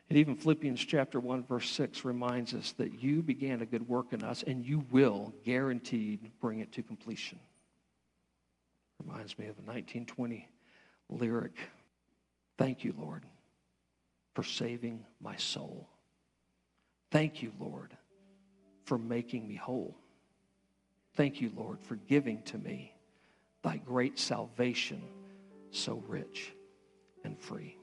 And 0.09 0.17
even 0.17 0.35
Philippians 0.35 0.83
chapter 0.83 1.19
1, 1.19 1.43
verse 1.43 1.69
6 1.69 2.03
reminds 2.03 2.55
us 2.55 2.71
that 2.73 3.01
you 3.01 3.21
began 3.21 3.61
a 3.61 3.65
good 3.65 3.87
work 3.87 4.11
in 4.11 4.23
us 4.23 4.43
and 4.45 4.65
you 4.65 4.83
will 4.91 5.33
guaranteed 5.45 6.31
bring 6.41 6.59
it 6.59 6.71
to 6.73 6.83
completion. 6.83 7.39
Reminds 9.05 9.37
me 9.37 9.45
of 9.45 9.57
a 9.59 9.61
1920 9.61 10.49
lyric. 11.09 11.55
Thank 12.57 12.83
you, 12.83 12.93
Lord, 12.97 13.23
for 14.33 14.43
saving 14.43 15.05
my 15.21 15.35
soul. 15.35 15.87
Thank 17.11 17.43
you, 17.43 17.51
Lord, 17.59 17.95
for 18.85 18.97
making 18.97 19.47
me 19.47 19.55
whole. 19.55 19.95
Thank 21.15 21.39
you, 21.39 21.51
Lord, 21.55 21.79
for 21.81 21.95
giving 21.95 22.41
to 22.43 22.57
me 22.57 22.93
thy 23.61 23.77
great 23.77 24.17
salvation 24.17 25.03
so 25.71 26.03
rich 26.07 26.51
and 27.23 27.39
free. 27.39 27.78